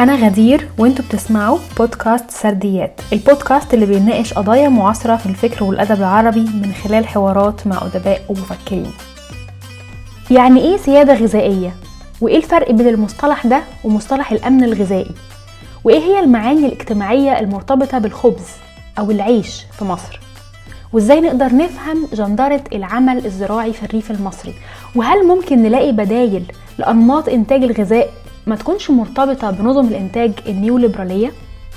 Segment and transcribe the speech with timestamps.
[0.00, 6.40] أنا غدير وأنتوا بتسمعوا بودكاست سرديات البودكاست اللي بيناقش قضايا معاصرة في الفكر والأدب العربي
[6.40, 8.92] من خلال حوارات مع أدباء ومفكرين
[10.30, 11.74] يعني إيه سيادة غذائية؟
[12.20, 15.10] وإيه الفرق بين المصطلح ده ومصطلح الأمن الغذائي؟
[15.84, 18.46] وإيه هي المعاني الاجتماعية المرتبطة بالخبز
[18.98, 20.20] أو العيش في مصر؟
[20.92, 24.54] وإزاي نقدر نفهم جندرة العمل الزراعي في الريف المصري؟
[24.94, 26.44] وهل ممكن نلاقي بدايل
[26.78, 28.10] لأنماط إنتاج الغذاء
[28.46, 31.32] ما تكونش مرتبطة بنظم الإنتاج النيوليبرالية؟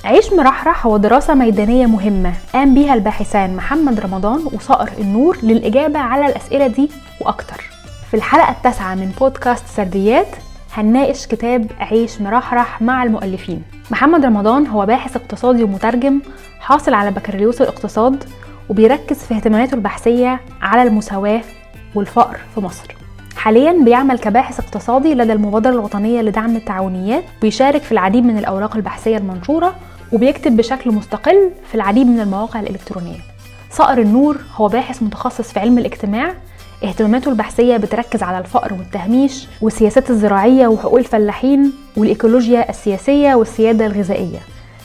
[0.05, 2.33] عيش مرحرح هو دراسة ميدانية مهمة.
[2.53, 6.89] قام بيها الباحثان محمد رمضان وصقر النور للإجابة على الأسئلة دي
[7.21, 7.69] وأكتر.
[8.11, 10.27] في الحلقة التاسعة من بودكاست سرديات
[10.73, 13.63] هنناقش كتاب عيش مرحرح مع المؤلفين.
[13.91, 16.21] محمد رمضان هو باحث اقتصادي ومترجم
[16.59, 18.23] حاصل على بكالوريوس الاقتصاد
[18.69, 21.41] وبيركز في اهتماماته البحثية على المساواة
[21.95, 22.95] والفقر في مصر.
[23.35, 29.17] حاليا بيعمل كباحث اقتصادي لدى المبادرة الوطنية لدعم التعاونيات بيشارك في العديد من الأوراق البحثية
[29.17, 29.75] المنشورة
[30.11, 33.19] وبيكتب بشكل مستقل في العديد من المواقع الإلكترونية.
[33.71, 36.33] صقر النور هو باحث متخصص في علم الاجتماع.
[36.83, 44.39] اهتماماته البحثية بتركز على الفقر والتهميش والسياسات الزراعية وحقوق الفلاحين والإيكولوجيا السياسية والسيادة الغذائية.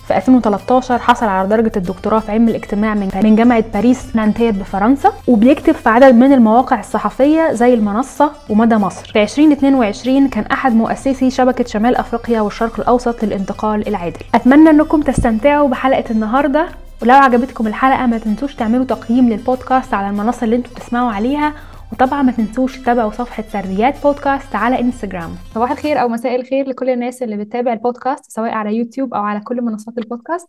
[0.09, 5.73] في 2013 حصل على درجة الدكتوراه في علم الاجتماع من جامعة باريس نانتير بفرنسا وبيكتب
[5.73, 9.11] في عدد من المواقع الصحفية زي المنصة ومدى مصر.
[9.13, 14.21] في 2022 كان أحد مؤسسي شبكة شمال أفريقيا والشرق الأوسط للانتقال العادل.
[14.35, 16.67] أتمنى أنكم تستمتعوا بحلقة النهاردة
[17.03, 21.53] ولو عجبتكم الحلقة ما تنسوش تعملوا تقييم للبودكاست على المنصة اللي أنتوا بتسمعوا عليها
[21.93, 25.31] وطبعا ما تنسوش تتابعوا صفحة سرديات بودكاست على إنستجرام.
[25.55, 29.41] صباح الخير أو مساء الخير لكل الناس اللي بتتابع البودكاست سواء على يوتيوب أو على
[29.41, 30.49] كل منصات البودكاست.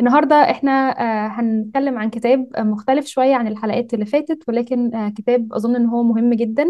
[0.00, 5.52] النهارده إحنا آه، هنتكلم عن كتاب مختلف شوية عن الحلقات اللي فاتت ولكن آه، كتاب
[5.52, 6.64] أظن إن هو مهم جدا.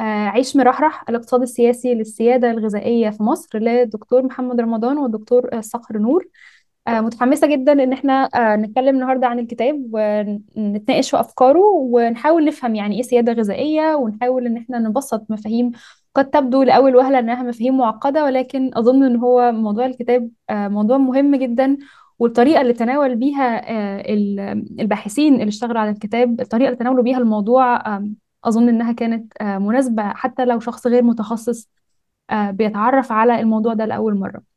[0.00, 6.28] آه، عيش مرحرح الاقتصاد السياسي للسيادة الغذائية في مصر للدكتور محمد رمضان والدكتور صقر نور.
[6.88, 12.74] آه، متحمسة جدا إن إحنا آه، نتكلم النهاردة عن الكتاب ونتناقش في أفكاره ونحاول نفهم
[12.74, 15.72] يعني إيه سيادة غذائية ونحاول إن إحنا نبسط مفاهيم
[16.14, 20.98] قد تبدو لأول وهلة إنها مفاهيم معقدة ولكن أظن إن هو موضوع الكتاب آه، موضوع
[20.98, 21.76] مهم جدا.
[22.18, 23.62] والطريقة اللي تناول بيها
[24.80, 27.82] الباحثين اللي اشتغلوا على الكتاب الطريقة اللي تناولوا بيها الموضوع
[28.44, 31.68] أظن إنها كانت مناسبة حتى لو شخص غير متخصص
[32.50, 34.53] بيتعرف على الموضوع ده لأول مرة.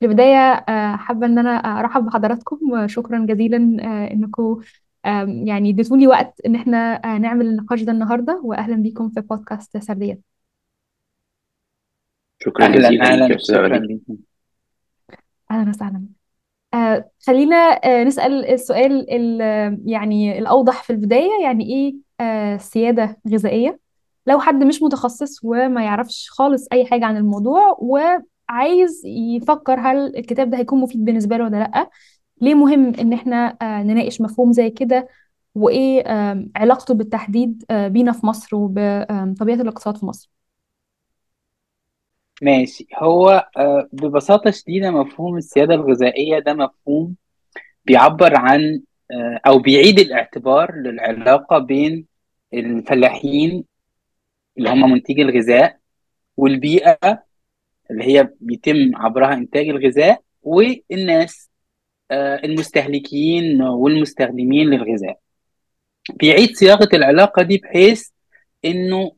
[0.00, 0.36] في البداية
[0.68, 4.60] آه، حابة إن أنا أرحب بحضراتكم شكرا جزيلا آه، إنكم
[5.44, 10.20] يعني اديتوني وقت إن إحنا آه، نعمل النقاش ده النهاردة وأهلا بيكم في بودكاست سردية.
[12.42, 14.16] شكرا أهلا جزيلا لك أهلا يا شكرا لكم
[15.50, 16.02] أهلا وسهلا.
[16.74, 19.06] آه خلينا آه نسأل السؤال
[19.86, 23.80] يعني الأوضح في البداية يعني إيه آه سيادة غذائية؟
[24.26, 27.76] لو حد مش متخصص وما يعرفش خالص أي حاجة عن الموضوع
[28.48, 31.90] عايز يفكر هل الكتاب ده هيكون مفيد بالنسبة له ولا لأ.
[32.40, 35.08] ليه مهم إن إحنا آه، نناقش مفهوم زي كده؟
[35.54, 36.04] وإيه
[36.56, 40.30] علاقته بالتحديد آه، بينا في مصر وبطبيعة الاقتصاد في مصر؟
[42.42, 42.86] ماشي.
[42.98, 47.14] هو آه، ببساطة شديدة مفهوم السيادة الغذائية ده مفهوم
[47.84, 48.80] بيعبر عن
[49.46, 52.06] أو بيعيد الاعتبار للعلاقة بين
[52.54, 53.64] الفلاحين
[54.58, 55.78] اللي هم منتجي الغذاء
[56.36, 57.27] والبيئة
[57.90, 61.50] اللي هي بيتم عبرها إنتاج الغذاء والناس
[62.10, 65.18] آه، المستهلكين والمستخدمين للغذاء.
[66.14, 68.08] بيعيد صياغة العلاقة دي بحيث
[68.64, 69.12] إنه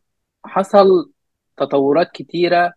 [0.44, 1.10] حصل
[1.56, 2.72] تطورات كتيرة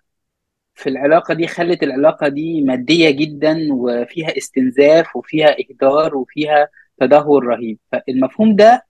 [0.76, 6.68] في العلاقة دي خلت العلاقة دي مادية جدا وفيها استنزاف وفيها إهدار وفيها
[7.00, 7.80] تدهور رهيب.
[7.92, 8.86] فالمفهوم ده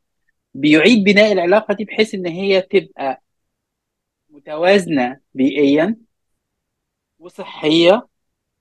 [0.53, 3.21] بيعيد بناء العلاقة دي بحيث إن هي تبقى
[4.29, 5.95] متوازنة بيئيا
[7.23, 8.07] وصحية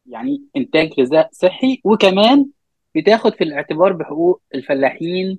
[0.06, 2.46] يعني إنتاج غذاء صحي وكمان
[2.94, 5.38] بتاخد في الاعتبار بحقوق الفلاحين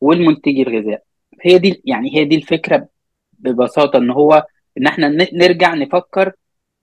[0.00, 1.02] والمنتجي الغذاء.
[1.42, 2.88] هي دي يعني هي دي الفكرة
[3.32, 4.46] ببساطة إن هو
[4.78, 6.32] إن إحنا نرجع نفكر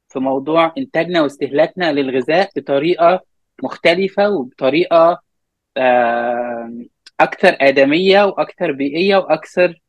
[0.10, 3.22] في موضوع إنتاجنا واستهلاكنا للغذاء بطريقة
[3.64, 5.22] مختلفة وبطريقة
[7.20, 9.82] أكثر آدمية وأكثر بيئية وأكثر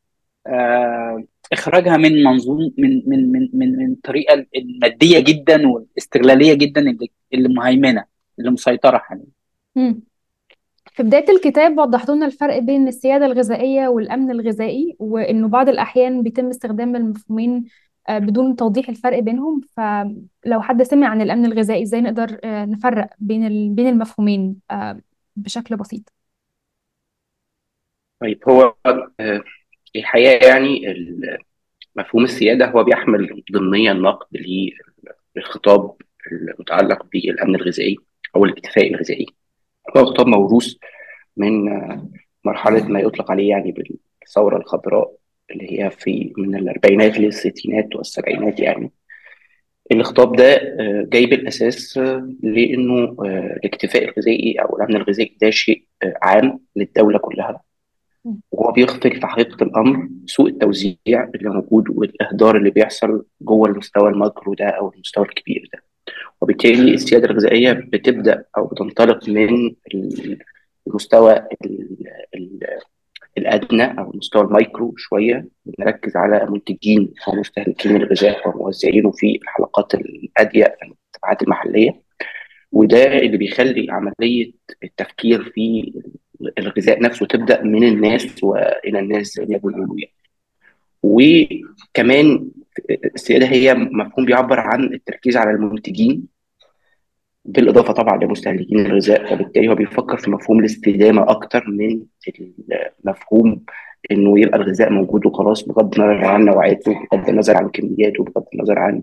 [1.52, 7.48] إخراجها من منظوم من من من من, من الطريقة المادية جدا والاستغلالية جدا اللي اللي
[7.48, 8.04] مهيمنة
[8.38, 9.26] اللي مسيطرة حاليا.
[10.92, 16.48] في بداية الكتاب وضحت لنا الفرق بين السيادة الغذائية والأمن الغذائي وإنه بعض الأحيان بيتم
[16.48, 17.64] استخدام المفهومين
[18.08, 19.60] آه، بدون توضيح الفرق بينهم.
[19.76, 25.00] فلو حد سمع عن الأمن الغذائي إزاي نقدر آه، نفرق بين بين المفهومين آه،
[25.36, 26.12] بشكل بسيط؟
[28.20, 28.74] طيب هو
[29.96, 30.94] الحقيقة يعني
[31.96, 34.26] مفهوم السيادة هو بيحمل ضمنيا نقد
[35.36, 35.94] للخطاب
[36.32, 37.96] المتعلق بالأمن الغذائي
[38.36, 39.26] أو الاكتفاء الغذائي.
[39.96, 40.74] هو خطاب موروث
[41.36, 41.64] من
[42.44, 43.74] مرحلة ما يطلق عليه يعني
[44.20, 45.16] بالثورة الخضراء
[45.50, 48.92] اللي هي في من الأربعينات للستينات والسبعينات يعني.
[49.92, 50.60] الخطاب ده
[51.12, 51.98] جاي بالأساس
[52.42, 55.84] لأنه الاكتفاء الغذائي أو الأمن الغذائي ده شيء
[56.22, 57.60] عام للدولة كلها.
[58.24, 64.18] وهو بيغفل في حقيقة الأمر سوء التوزيع اللي موجود والإهدار اللي بيحصل جوه المستوى ال
[64.18, 65.82] macro ده أو المستوى الكبير ده.
[66.40, 69.74] وبالتالي السيادة الغذائية بتبدأ أو بتنطلق من
[70.86, 71.32] المستوى
[71.64, 71.88] ال
[72.34, 72.60] ال
[73.38, 80.82] الأدنى أو المستوى المايكرو شوية بنركز على منتجين ومستهلكين الغذاء وموزعينه في الحلقات الاضيق في
[80.82, 82.02] المجتمعات المحلية.
[82.72, 84.52] وده اللي بيخلي عملية
[84.84, 85.92] التفكير في
[86.58, 90.14] الغذاء نفسه تبدأ من الناس وإلى الناس زي ما بيقولوا يعني.
[91.02, 92.48] وكمان
[93.14, 96.26] السيادة هي مفهوم بيعبر عن التركيز على المنتجين
[97.44, 102.02] بالإضافة طبعا لمستهلكين الغذاء فبالتالي هو بيفكر في مفهوم الاستدامة أكتر من
[103.04, 103.64] المفهوم
[104.10, 108.78] إنه يبقى الغذاء موجود وخلاص بغض النظر عن نوعيته بغض النظر عن كمياته بغض النظر
[108.78, 109.02] عن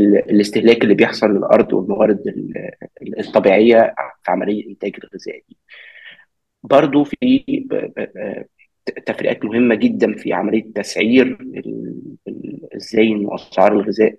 [0.00, 2.22] الاستهلاك اللي بيحصل للأرض والموارد
[3.18, 5.56] الطبيعية في عملية إنتاج الغذاء دي.
[6.62, 7.44] برضه في
[9.06, 11.38] تفريقات مهمة جدا في عملية تسعير
[12.76, 14.14] إزاي انه أسعار الغذاء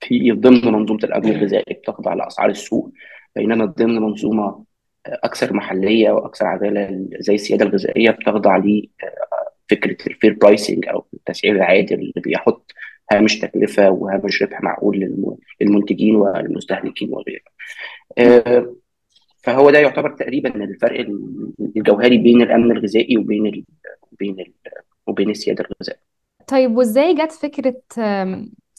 [0.00, 2.92] في ضمن منظومة الامن الغذائي بتخضع لاسعار السوق
[3.36, 4.64] بينما ضمن منظومة
[5.06, 11.94] أكثر محلية وأكثر عدالة زي السيادة الغذائية بتخضع لفكره ال fair pricing أو التسعير العادل
[11.98, 12.72] اللي بيحط
[13.12, 15.26] هامش تكلفة وهامش ربح معقول
[15.60, 17.42] للمنتجين والمستهلكين وغيره.
[19.42, 21.06] فهو ده يعتبر تقريبا الفرق
[21.76, 23.64] الجوهري بين الأمن الغذائي وبين ال
[24.12, 24.52] وبين ال
[25.06, 26.02] وبين السيادة الغذائية.
[26.46, 27.74] طيب وإزاي جت فكرة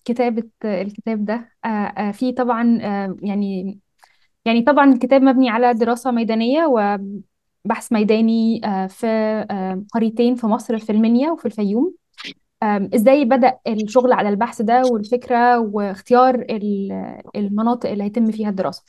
[0.06, 1.50] كتابة الكتاب ده؟
[2.12, 2.78] في طبعا
[3.22, 3.80] يعني
[4.46, 9.46] يعني طبعا الكتاب مبني على دراسة ميدانية وبحث ميداني في
[9.94, 11.94] قريتين في مصر في المنيا وفي الفيوم.
[12.64, 16.46] إزاي بدأ الشغل على البحث ده والفكرة واختيار
[17.36, 18.84] المناطق اللي هيتم فيها الدراسة؟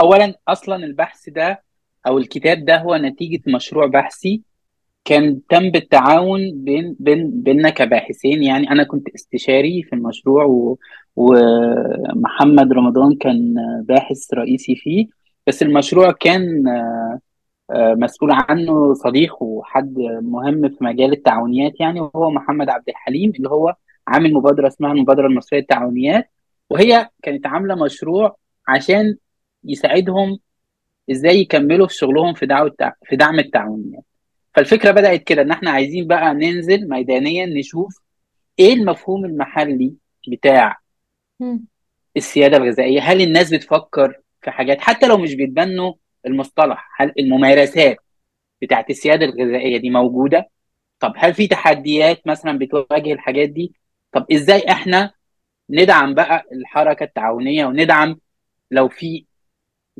[0.00, 1.62] اولا أصلا البحث ده
[2.06, 4.42] أو الكتاب ده هو نتيجة مشروع بحثي
[5.04, 10.78] كان تم بالتعاون بين بين بيننا كباحثين يعني أنا كنت استشاري في المشروع و...
[11.16, 13.54] ومحمد رمضان كان
[13.88, 15.06] باحث رئيسي فيه
[15.46, 16.64] بس المشروع كان
[17.76, 23.74] مسؤول عنه صديق وحد مهم في مجال التعاونيات يعني وهو محمد عبد الحليم اللي هو
[24.08, 26.30] عامل مبادرة اسمها المبادرة المصرية للتعاونيات.
[26.70, 28.36] وهي كانت عاملة مشروع
[28.68, 29.16] عشان
[29.64, 30.38] يساعدهم
[31.10, 34.04] إزاي يكملوا في شغلهم في دعوة في دعم التعاونيات.
[34.54, 38.00] فالفكرة بدأت كده إن إحنا عايزين بقى ننزل ميدانيا نشوف
[38.58, 39.94] إيه المفهوم المحلي
[40.28, 40.78] بتاع
[42.16, 43.00] السيادة الغذائية.
[43.00, 45.92] هل الناس بتفكر في حاجات؟ حتى لو مش بيتبنوا
[46.26, 47.96] المصطلح هل الممارسات
[48.62, 50.50] بتاعت السيادة الغذائية دي موجودة؟
[51.00, 53.72] طب هل في تحديات مثلا بتواجه الحاجات دي؟
[54.12, 55.12] طب إزاي إحنا
[55.70, 58.20] ندعم بقى الحركة التعاونية وندعم
[58.70, 59.24] لو في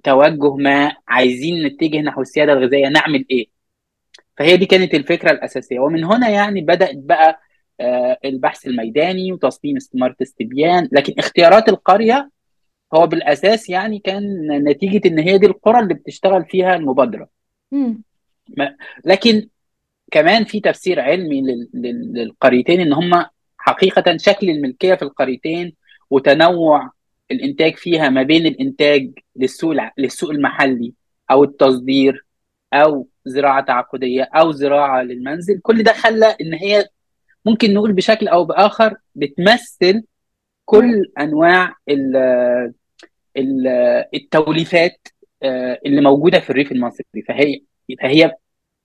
[0.05, 3.47] توجه ما عايزين نتجه نحو السيادة الغذائية نعمل إيه؟
[4.39, 5.79] فهي دي كانت الفكرة الأساسية.
[5.81, 7.41] ومن هنا يعني بدأت بقى
[7.81, 12.31] آه البحث الميداني وتصميم استماره استبيان لكن اختيارات القرية
[12.95, 17.29] هو بالأساس يعني كان نتيجة إن هي دي القرى اللي بتشتغل فيها المبادرة.
[17.73, 18.03] مم.
[19.05, 19.49] لكن
[20.11, 21.43] كمان في تفسير علمي
[22.15, 23.25] للقريتين إن هم
[23.59, 25.75] حقيقة شكل الملكية في القريتين
[26.11, 26.91] وتنوع
[27.31, 30.93] الإنتاج فيها ما بين الإنتاج للسوق للسوق المحلي
[31.31, 32.27] أو التصدير
[32.73, 36.89] أو زراعة تعاقدية أو زراعة للمنزل كل ده خلى إن هي
[37.47, 40.03] ممكن نقول بشكل أو بآخر بتمثل
[40.65, 41.75] كل أنواع
[44.15, 45.09] التوليفات
[45.87, 47.05] اللي موجودة في الريف المصري.
[47.29, 47.61] فهي
[48.03, 48.35] فهي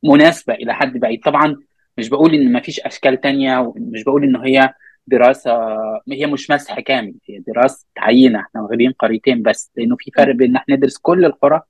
[0.03, 1.21] مناسبة إلى حد بعيد.
[1.23, 1.55] طبعا
[1.97, 4.73] مش بقول إن ما فيش أشكال تانية ومش بقول ان هي
[5.07, 5.51] دراسة
[6.11, 8.39] هي مش مسح كامل هي دراسة عينة.
[8.39, 11.61] إحنا واخدين قريتين بس لأنه في فرق بين إن إحنا ندرس كل القرى.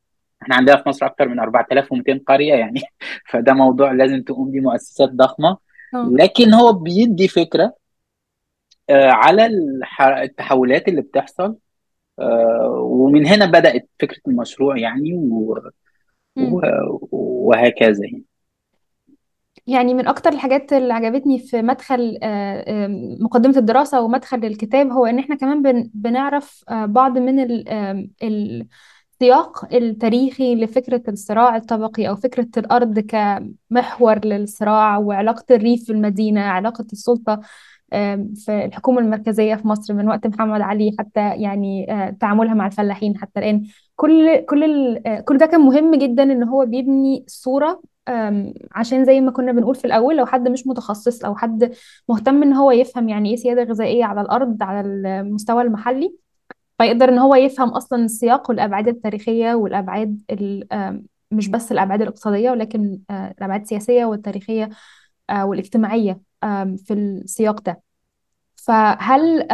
[0.41, 2.81] إحنا عندنا في مصر أكثر من 4200 قرية يعني.
[3.29, 5.57] فده موضوع لازم تقوم بيه مؤسسات ضخمة.
[5.93, 7.73] لكن هو بيدي فكرة
[8.89, 9.49] على
[10.23, 11.55] التحولات اللي بتحصل.
[12.79, 15.57] ومن هنا بدأت فكرة المشروع يعني و...
[16.37, 16.61] و...
[17.11, 18.23] وهكذا يعني.
[19.67, 22.19] يعني من أكتر الحاجات اللي عجبتني في مدخل
[23.21, 27.39] مقدمة الدراسة ومدخل الكتاب هو إن إحنا كمان بنعرف بعض من
[28.23, 37.41] السياق التاريخي لفكرة الصراع الطبقي أو فكرة الأرض كمحور للصراع وعلاقة الريف بالمدينة علاقة السلطة.
[38.35, 41.85] في الحكومة المركزية في مصر من وقت محمد علي حتى يعني
[42.19, 43.63] تعاملها مع الفلاحين حتى الآن.
[43.95, 47.81] كل كل كل ده كان مهم جدا إن هو بيبني صورة
[48.71, 51.73] عشان زي ما كنا بنقول في الأول لو حد مش متخصص أو حد
[52.09, 56.15] مهتم إن هو يفهم يعني إيه سيادة غذائية على الأرض على المستوى المحلي
[56.77, 60.21] فيقدر إن هو يفهم أصلا السياق والأبعاد التاريخية والأبعاد
[61.31, 64.69] مش بس الأبعاد الاقتصادية ولكن الأبعاد السياسية والتاريخية
[65.31, 66.19] والاجتماعية.
[66.77, 67.81] في السياق ده.
[68.55, 69.47] فهل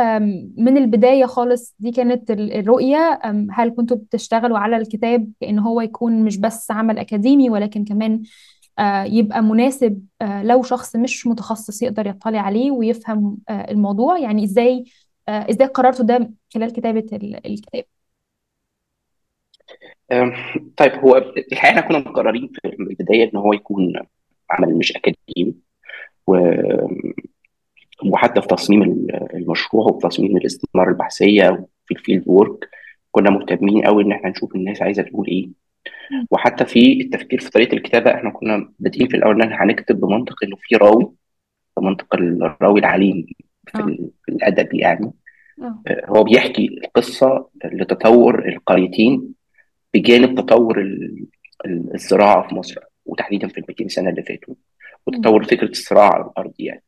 [0.58, 3.20] من البداية خالص دي كانت الرؤية
[3.52, 8.24] هل كنتوا بتشتغلوا على الكتاب كأن هو يكون مش بس عمل أكاديمي ولكن كمان
[9.06, 14.86] يبقى مناسب لو شخص مش متخصص يقدر يطلع عليه ويفهم الموضوع؟ يعني إزاي
[15.30, 17.06] إزاي قررتوا ده خلال كتابة
[17.46, 17.84] الكتاب؟
[20.78, 23.94] طيب هو الحقيقة إحنا كنا مقررين في البداية إن هو يكون
[24.52, 25.71] عمل مش أكاديمي.
[26.32, 26.38] و
[28.06, 32.70] وحتى في تصميم المشروع وفي تصميم الاستثمار البحثية وفي ال field work
[33.12, 35.50] كنا مهتمين قوي إن إحنا نشوف الناس عايزة تقول إيه.
[36.32, 40.44] وحتى في التفكير في طريقة الكتابة إحنا كنا بادئين في الأول إن إحنا هنكتب بمنطق
[40.44, 41.12] إنه في راوي
[41.78, 43.26] بمنطق الراوي العليم
[43.68, 45.12] في, في الأدب يعني.
[45.90, 49.34] هو بيحكي القصة لتطور القريتين
[49.94, 50.98] بجانب تطور
[51.66, 54.54] الزراعة في مصر وتحديدا في ال 200 سنة اللي فاتوا.
[55.08, 56.84] وتطور فكرة الصراع على الأرض يعني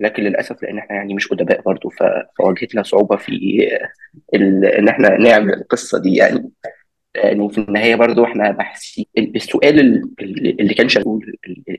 [0.00, 1.90] لكن للأسف لأن إحنا يعني مش أدباء برضه
[2.38, 3.68] فواجهتنا صعوبة في
[4.34, 6.50] إن إحنا نعمل القصة دي يعني
[7.14, 10.02] يعني في النهاية برضه إحنا باحثين السؤال
[10.60, 11.20] اللي كان شغال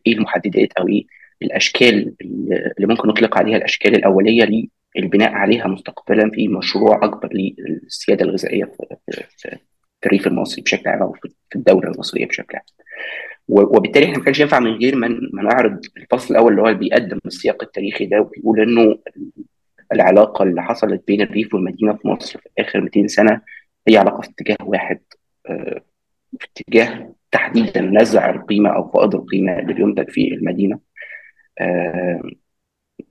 [0.08, 1.06] إيه المحددات أو إيه
[1.42, 2.14] الأشكال
[2.78, 8.66] اللي ممكن نطلق عليها الأشكال الأولية البناء عليها مستقبلا في مشروع أكبر للسيادة الغذائية
[9.38, 9.58] في
[10.06, 11.14] الريف المصري بشكل عام أو
[11.52, 12.66] في الدولة المصرية بشكل عام.
[13.48, 17.64] وبالتالي إحنا ما كانش ينفع من غير ما نعرض الفصل الأول اللي هو بيقدم السياق
[17.64, 18.98] التاريخي ده وبيقول إنه
[19.94, 23.42] العلاقة اللي حصلت بين الريف والمدينة في مصر في آخر 200 سنة
[23.88, 25.00] هي علاقة في اتجاه واحد
[26.40, 30.80] في اتجاه تحديدا نزع القيمة أو فقد القيمة اللي بينتج في المدينة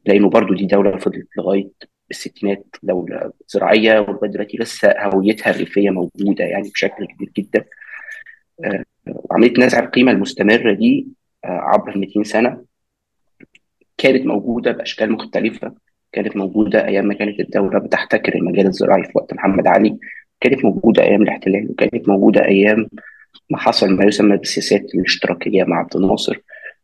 [0.07, 1.71] لأنه برضو دي دولة فضلت لغاية
[2.11, 7.65] الستينات دولة زراعية ولغايه دلوقتي لسه هويتها الريفية موجودة يعني بشكل كبير جدا.
[9.07, 11.09] وعمليه نزع القيمة المستمرة دي
[11.45, 12.65] عبر 200 سنة
[13.99, 15.75] كانت موجودة بأشكال مختلفة.
[16.13, 19.99] كانت موجودة أيام ما كانت الدولة بتحتكر المجال الزراعي في وقت محمد علي.
[20.41, 22.89] كانت موجودة أيام الاحتلال وكانت موجودة أيام
[23.51, 26.39] ما حصل ما يسمى بالسياسات الاشتراكية مع عبد الناصر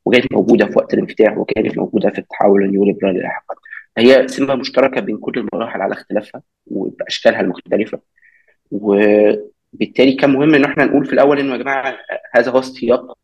[0.05, 3.55] وكانت موجودة في وقت الانفتاح وكانت موجودة في التحول النيوليبرالي لاحقا.
[3.99, 8.01] هي سمة مشتركة بين كل المراحل على اختلافها وبأشكالها المختلفة.
[9.73, 11.99] وبالتالي كان مهم إن إحنا نقول في الأول إنه يا جماعة
[12.35, 13.19] هذا هو السياق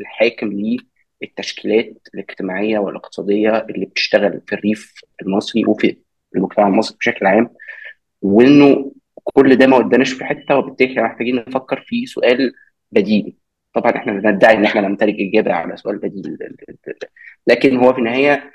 [0.00, 0.76] الحاكم
[1.22, 5.96] للتشكيلات الاجتماعية والاقتصادية اللي بتشتغل في الريف المصري وفي
[6.36, 7.50] المجتمع المصري بشكل عام
[8.22, 8.92] وإنه
[9.24, 12.52] كل ده ما وداناش في حتة وبالتالي إحنا محتاجين نفكر في سؤال
[12.92, 13.36] بديل.
[13.74, 16.38] طبعا إحنا ندعي إن إحنا نمتلك إجابة على سؤال بديل.
[17.46, 18.52] لكن هو في النهاية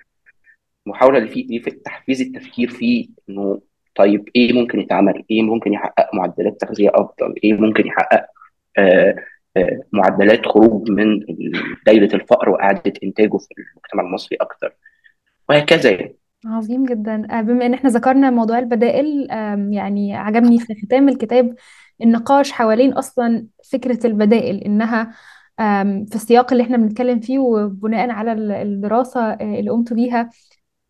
[0.85, 3.61] محاولة لفي في تحفيز التفكير في إنه
[3.95, 8.25] طيب إيه ممكن يتعمل؟ إيه ممكن يحقق معدلات تغذية أفضل؟ إيه ممكن يحقق
[8.77, 9.15] آآ
[9.57, 11.19] آآ معدلات خروج من
[11.85, 14.73] دايرة الفقر وإعادة إنتاجه في المجتمع المصري أكثر
[15.49, 16.15] وهكذا يعني.
[16.45, 19.27] عظيم جدا بما إن إحنا ذكرنا موضوع البدائل
[19.73, 21.55] يعني عجبني في ختام الكتاب
[22.01, 25.11] النقاش حوالين أصلا فكرة البدائل إنها
[26.05, 30.29] في السياق اللي إحنا بنتكلم فيه وبناء على الدراسة اللي قمت بيها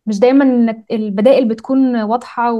[0.06, 2.52] مش دايما البدائل بتكون واضحة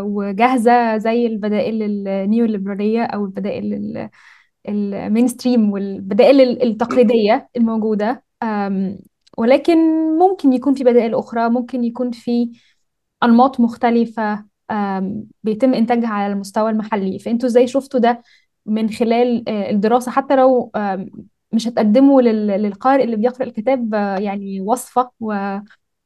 [0.00, 4.08] وجاهزة زي البدائل النيوليبرالية أو البدائل
[4.68, 8.24] المين ستريم والبدائل التقليدية الموجودة.
[9.38, 9.78] ولكن
[10.18, 12.50] ممكن يكون في بدائل أخرى ممكن يكون في
[13.22, 14.44] أنماط مختلفة
[15.42, 17.18] بيتم إنتاجها على المستوى المحلي.
[17.18, 18.22] فأنتوا إزاي شفتوا ده
[18.66, 20.72] من خلال الدراسة؟ حتى لو
[21.52, 25.10] مش هتقدموا للقارئ اللي بيقرأ الكتاب يعني وصفة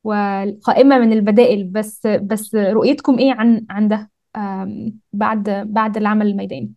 [0.09, 4.11] وقائمة من البدائل بس بس رؤيتكم إيه عن عن ده؟
[5.13, 6.73] بعد بعد العمل الميداني؟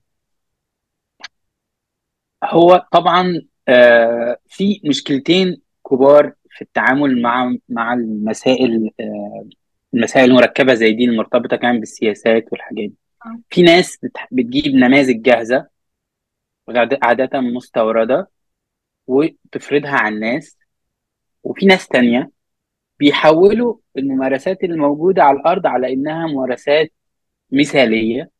[2.44, 3.42] هو طبعا
[4.48, 8.90] في مشكلتين كبار في التعامل مع مع المسائل
[9.94, 12.94] المسائل المركبة زي دي المرتبطة كمان بالسياسات والحاجات دي.
[13.50, 13.98] في ناس
[14.32, 15.68] بتجيب نماذج جاهزة
[17.04, 18.30] عادة مستوردة
[19.08, 20.58] وتفرضها على الناس
[21.44, 22.32] وفي ناس تانية
[23.02, 26.94] بيحولوا الممارسات الموجودة على الأرض على إنها ممارسات
[27.52, 28.32] مثالية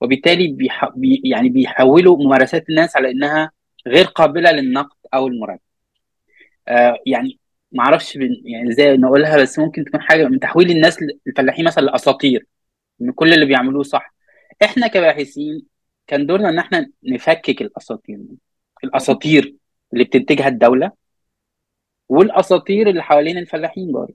[0.00, 0.88] وبالتالي بيح...
[0.96, 1.22] بي...
[1.24, 3.50] يعني بيحولوا ممارسات الناس على إنها
[3.86, 5.60] غير قابلة للنقد أو المراجعة.
[6.68, 7.38] آه يعني
[7.72, 11.82] ما أعرفش بن- يعني إزاي نقولها بس ممكن تكون حاجة من تحويل الناس الفلاحين مثلا
[11.84, 12.46] لأساطير
[13.02, 14.14] إن كل اللي بيعملوه صح.
[14.64, 15.62] إحنا كباحثين
[16.06, 18.18] كان دورنا إن إحنا نفكك الأساطير
[18.84, 19.56] الأساطير
[19.92, 20.92] اللي بتنتجها الدولة
[22.10, 24.14] والأساطير اللي حوالين الفلاحين برضه.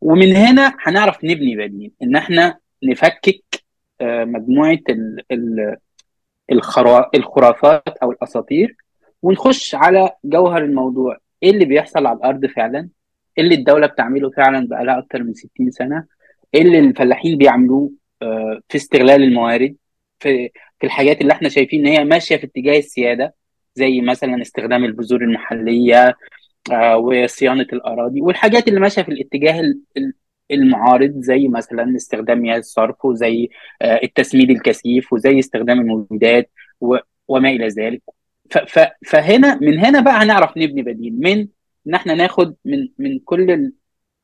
[0.00, 3.42] ومن هنا هنعرف نبني بديل إن إحنا نفكك
[4.00, 5.76] آه، مجموعة ال- ال-
[6.52, 8.76] الخرا- الخرافات أو الأساطير
[9.22, 11.16] ونخش على جوهر الموضوع.
[11.42, 12.88] إيه اللي بيحصل على الأرض فعلا؟
[13.38, 16.06] إيه اللي الدولة بتعمله فعلا بقالها أكتر من 60 سنة؟
[16.54, 17.90] إيه اللي الفلاحين بيعملوه
[18.22, 19.76] آه، في استغلال الموارد
[20.18, 20.48] في
[20.80, 23.34] في الحاجات اللي إحنا شايفين إن هي ماشية في اتجاه السيادة؟
[23.74, 26.14] زي مثلا استخدام البذور المحلية
[26.96, 30.12] وصيانة الأراضي والحاجات اللي ماشية في الاتجاه ال- ال-
[30.50, 33.48] المعارض زي مثلا استخدام مياه الصرف وزي
[33.82, 36.50] آه، التسميد الكثيف وزي استخدام المبيدات
[37.28, 38.02] وما إلى ذلك.
[39.06, 41.20] فهنا من هنا بقى هنعرف نبني بديل.
[41.20, 41.48] من
[41.86, 43.72] إن إحنا ناخد من من كل ال-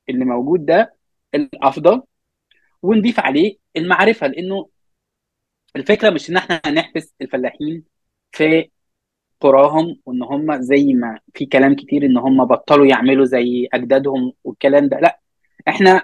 [0.09, 0.95] اللي موجود ده
[1.35, 2.03] الأفضل
[2.83, 4.69] ونضيف عليه المعرفة لأنه
[5.77, 7.85] الفكرة مش إن إحنا هنحبس الفلاحين
[8.33, 8.71] في
[9.41, 14.89] قراهم وإن هم زي ما في كلام كتير إن هم بطلوا يعملوا زي أجدادهم والكلام
[14.89, 15.01] ده.
[15.01, 15.21] لأ
[15.69, 16.03] إحنا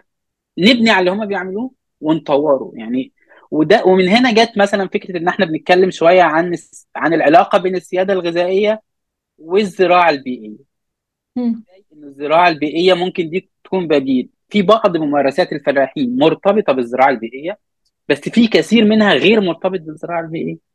[0.58, 2.72] نبني على اللي هم بيعملوه ونطوره.
[2.74, 3.12] يعني
[3.50, 6.56] وده ومن هنا جت مثلا فكرة إن إحنا بنتكلم شوية عن
[6.96, 8.82] عن العلاقة بين السيادة الغذائية
[9.38, 10.56] والزراعة البيئية.
[11.92, 17.58] إن الزراعة البيئية ممكن دي تكون بديل؟ في بعض ممارسات الفلاحين مرتبطة بالزراعة البيئية
[18.08, 20.73] بس في كثير منها غير مرتبط بالزراعة البيئية.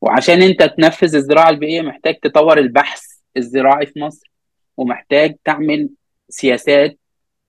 [0.00, 3.02] وعشان انت تنفذ الزراعة البيئيه محتاج تطور البحث
[3.36, 4.30] الزراعي في مصر
[4.76, 5.88] ومحتاج تعمل
[6.28, 6.98] سياسات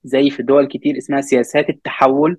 [0.03, 2.37] زي في دول كتير اسمها سياسات التحول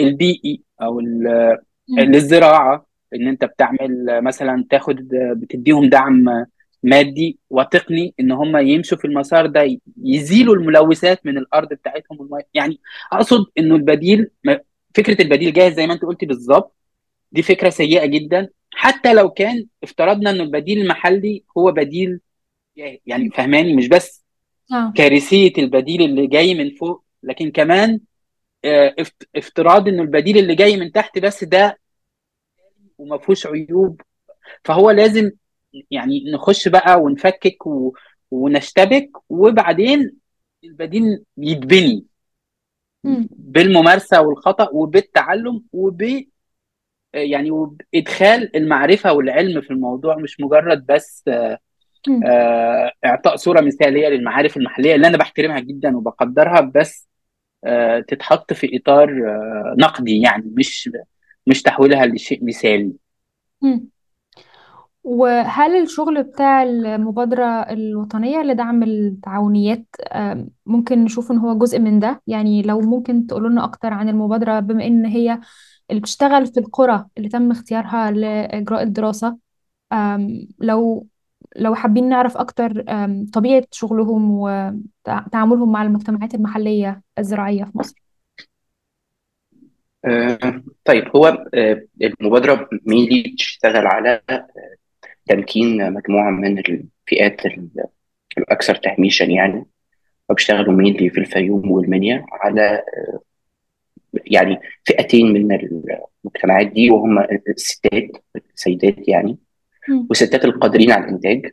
[0.00, 1.58] البيئي أو ال-
[1.88, 2.00] مم.
[2.00, 6.46] للزراعة إن أنت بتعمل مثلا تاخد بتديهم دعم
[6.82, 12.28] مادي وتقني إن هم يمشوا في المسار ده يزيلوا الملوثات من الأرض بتاعتهم.
[12.54, 12.80] يعني
[13.12, 14.30] أقصد إنه البديل
[14.94, 16.76] فكرة البديل جاهز زي ما أنت قلتي بالظبط
[17.32, 18.48] دي فكرة سيئة جدا
[18.78, 22.20] حتى لو كان افترضنا ان البديل المحلي هو بديل
[22.76, 24.24] جاهز يعني فهماني؟ مش بس
[24.72, 24.92] آه.
[24.96, 28.00] كارثية البديل اللي جاي من فوق لكن كمان
[28.64, 31.78] آه، افت- افتراض إنه البديل اللي جاي من تحت بس ده
[32.98, 34.00] وما فيهوش عيوب.
[34.64, 35.30] فهو لازم
[35.90, 37.92] يعني نخش بقى ونفكك و...
[38.30, 40.16] ونشتبك وبعدين
[40.64, 42.04] البديل يتبني
[43.04, 43.28] مم.
[43.30, 46.24] بالممارسة والخطأ وبالتعلم وب
[47.16, 51.24] يعني وبادخال المعرفة والعلم في الموضوع مش مجرد بس.
[52.26, 57.08] آه، إعطاء صورة مثالية للمعارف المحلية اللي أنا بحترمها جدا وبقدرها بس
[57.64, 60.90] آه، تتحط في إطار آه، نقدي يعني مش
[61.46, 62.92] مش تحويلها لشيء مثالي.
[65.04, 69.86] وهل الشغل بتاع المبادرة الوطنية لدعم التعاونيات
[70.66, 74.60] ممكن نشوف إن هو جزء من ده يعني لو ممكن تقولوا لنا أكتر عن المبادرة
[74.60, 75.40] بما إن هي
[75.90, 79.38] اللي بتشتغل في القرى اللي تم اختيارها لإجراء الدراسة
[80.60, 81.06] لو
[81.56, 87.94] لو حابين نعرف أكتر آم، طبيعة شغلهم وتعاملهم مع المجتمعات المحلية الزراعية في مصر.
[90.04, 94.22] آه، طيب هو آه، المبادرة مينلي بتشتغل على
[95.26, 97.84] تمكين مجموعة من الفئات ال-
[98.38, 99.66] الأكثر تهميشا يعني
[100.30, 102.82] وبيشتغلوا مينلي في الفيوم والمنيا على
[104.26, 105.52] يعني فئتين من
[106.24, 108.10] المجتمعات دي وهم الستات
[108.54, 109.38] السيدات يعني
[109.88, 110.06] مم.
[110.08, 111.52] والستات القادرين على الإنتاج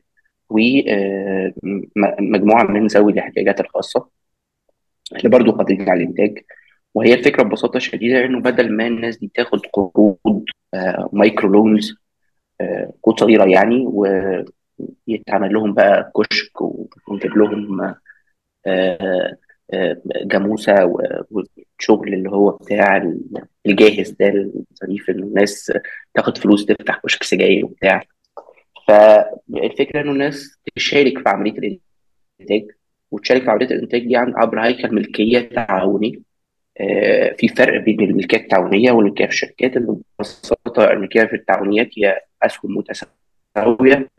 [2.23, 4.09] ومجموعة من ذوي الاحتياجات الخاصة
[5.15, 6.39] اللي برضو قادرين على الإنتاج
[6.93, 11.95] وهي الفكرة ببساطة شديدة إنه بدل ما الناس دي تاخد قروض آه، مايكرو لونز
[12.61, 13.85] آه، قروض صغيرة يعني
[15.07, 17.95] ويتعمل لهم بقى كشك ونجيب لهم
[18.67, 19.37] آه،
[21.79, 23.13] والشغل اللي هو بتاع
[23.65, 25.71] الجاهز ده الظريف إن الناس
[26.13, 28.03] تاخد فلوس تفتح كشك سجاير وبتاع
[28.87, 31.51] فالفكرة إنه الناس تشارك في عملية
[32.39, 32.71] الإنتاج
[33.11, 36.21] وتشارك في عملية الإنتاج دي عبر هيكل ملكية تعاوني
[36.81, 42.21] آه، في فرق بين الملكية التعاونية والملكية في الشركات إنه ببساطة الملكية في التعاونيات هي
[42.43, 44.09] أسهم متساوية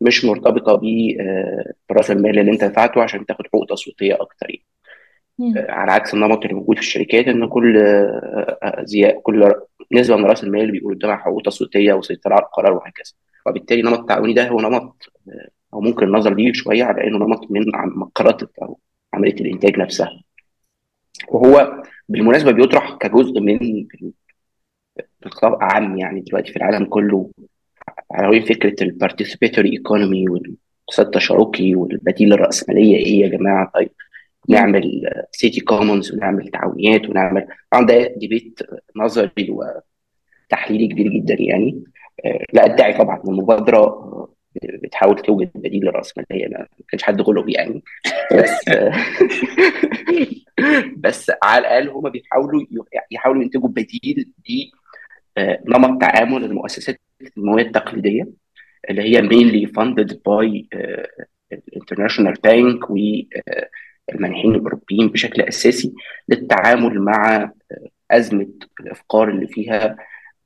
[0.00, 0.84] مش مرتبطة ب-
[1.20, 1.72] آه،
[2.10, 4.64] المال اللي أنت دفعته عشان تاخد حقوق تصويتية أكتر يعني.
[5.38, 5.58] مم.
[5.58, 9.54] آه، على عكس النمط اللي موجود في الشركات إن كل آه، آه، زياء كل
[9.92, 13.12] نسبة من رأس المال بيكون قدامها حقوق تصويتية وسيطرة على القرار وهكذا.
[13.46, 15.06] وبالتالي النمط التعاوني ده هو نمط
[15.74, 17.62] أو ممكن النظر ليه شوية على إنه نمط من
[17.96, 18.78] مقرات أو
[19.14, 20.22] عملية الإنتاج نفسها.
[21.28, 23.86] وهو بالمناسبة بيطرح كجزء من
[25.26, 27.30] الخطاب عام يعني دلوقتي في العالم كله
[28.10, 33.90] على فكرة ال participatory economy الاقتصاد التشاركي والبديل الرأسمالية إيه يا جماعة؟ طيب
[34.48, 38.60] نعمل city commons ونعمل تعاونيات ونعمل طبعا ده debate
[38.96, 39.48] نظري
[40.50, 41.84] وتحليلي كبير جدا يعني.
[42.24, 43.16] آه، لا ادعي طبعا.
[43.16, 44.28] إن المبادرة آه،
[44.82, 47.82] بتحاول توجد بديل للرأسمالية ما كانش حد غلب يعني.
[48.32, 48.64] بس
[51.04, 52.62] بس على الأقل هما بيحاولوا
[53.10, 54.32] يحاولوا ينتجوا بديل
[55.38, 57.00] لنمط تعامل المؤسسات
[57.36, 58.28] المالية التقليدية
[58.90, 60.66] اللي هي mainly funded by
[61.52, 62.90] ال international bank
[64.08, 65.94] والمانحين الأوروبيين بشكل أساسي
[66.28, 67.50] للتعامل مع
[68.10, 68.48] أزمة
[68.80, 69.96] الإفقار اللي فيها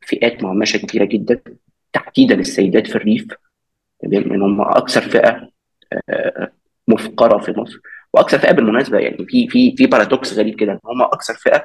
[0.00, 1.40] فئات مهمشة كبيرة جدا
[1.92, 3.26] تحديدا السيدات في الريف
[4.00, 5.50] تمام؟ ان هم أكثر فئة
[6.88, 7.80] مفقرة في مصر
[8.12, 11.64] وأكثر فئة بالمناسبة يعني في في في paradox غريب كده هم أكثر فئة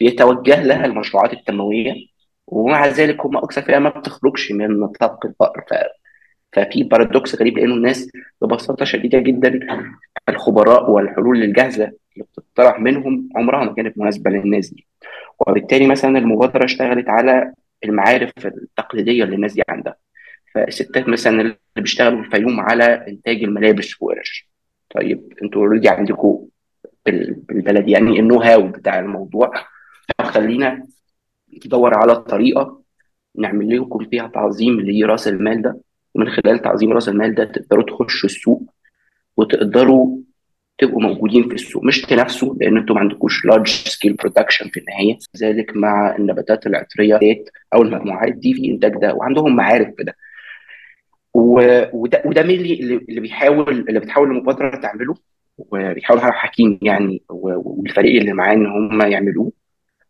[0.00, 1.94] بيتوجه لها المشروعات التنمويه
[2.46, 5.64] ومع ذلك هم أكثر فئة ما بتخرجش من نطاق الفقر
[6.52, 8.10] ففي paradox غريب لأنه الناس
[8.42, 9.60] ببساطة شديدة جدا
[10.28, 14.86] الخبراء والحلول الجاهزة اللي بتطرح منهم عمرها ما كانت مناسبة للناس دي.
[15.40, 17.52] وبالتالي مثلا المبادرة اشتغلت على
[17.84, 19.96] المعارف التقليدية اللي الناس دي عندها.
[20.54, 24.50] فالستات مثلا اللي بيشتغلوا في الفيوم على إنتاج الملابس وورش.
[24.94, 26.46] طيب أنتوا already عندكم
[27.06, 29.52] بالبلد يعني ال know-how بتاع الموضوع.
[30.22, 30.86] خلينا
[31.66, 32.82] ندور على طريقة
[33.38, 35.80] نعمل لكم فيها تعظيم لرأس المال ده.
[36.14, 38.62] ومن خلال تعظيم رأس المال ده تقدروا تخشوا السوق
[39.36, 40.18] وتقدروا
[40.78, 45.18] تبقوا موجودين في السوق مش تنافسوا لأن أنتم ما عندكوش large scale production في النهاية.
[45.42, 47.44] ذلك مع النباتات العطرية
[47.74, 50.16] أو المجموعات دي في إنتاج ده وعندهم معارف في ده.
[51.34, 55.14] وده وده مين اللي بيحاول اللي بتحاول المبادرة تعمله
[55.58, 59.52] وبيحاول حكيم يعني والفريق اللي معاه إن هم يعملوه.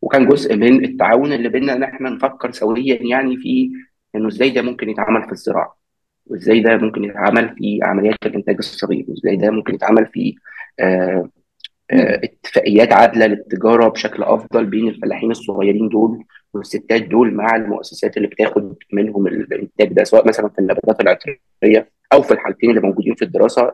[0.03, 3.71] وكان جزء من التعاون اللي بينا إن إحنا نفكر سويا يعني في
[4.15, 5.82] إنه إزاي ده ممكن يتعمل في الزراعة.
[6.27, 10.35] وإزاي ده ممكن يتعمل في عمليات الإنتاج الصغير وإزاي ده ممكن يتعمل في
[10.81, 11.29] آه
[11.91, 18.29] آه اتفاقيات عادلة للتجارة بشكل أفضل بين الفلاحين الصغيرين دول والستات دول مع المؤسسات اللي
[18.29, 23.25] بتاخد منهم الإنتاج ده سواء مثلا في النباتات العطرية أو في الحالتين اللي موجودين في
[23.25, 23.73] الدراسة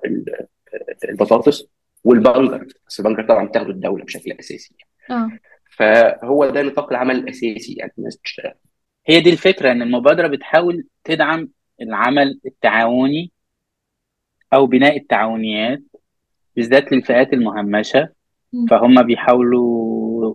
[1.08, 1.64] البطاطس
[2.04, 4.74] والبنجر بس البنجر طبعا بتاخده الدولة بشكل أساسي
[5.10, 5.28] آه.
[5.76, 7.92] فهو ده نطاق العمل الأساسي يعني.
[7.98, 8.54] الناس بتشتغل
[9.06, 11.48] هي دي الفكرة إن المبادرة بتحاول تدعم
[11.82, 13.32] العمل التعاوني
[14.54, 15.82] أو بناء التعاونيات
[16.56, 18.08] بالذات للفئات المهمشة.
[18.70, 20.34] فهم بيحاولوا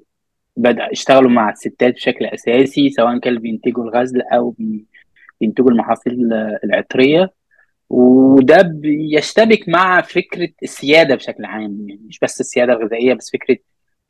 [0.57, 4.55] بدأ اشتغلوا مع الستات بشكل أساسي سواء كانوا بينتجوا الغزل أو
[5.41, 7.33] بينتجوا المحاصيل العطرية.
[7.89, 11.61] وده بيشتبك مع فكرة السيادة بشكل عام.
[11.89, 13.57] يعني مش بس السيادة الغذائية بس فكرة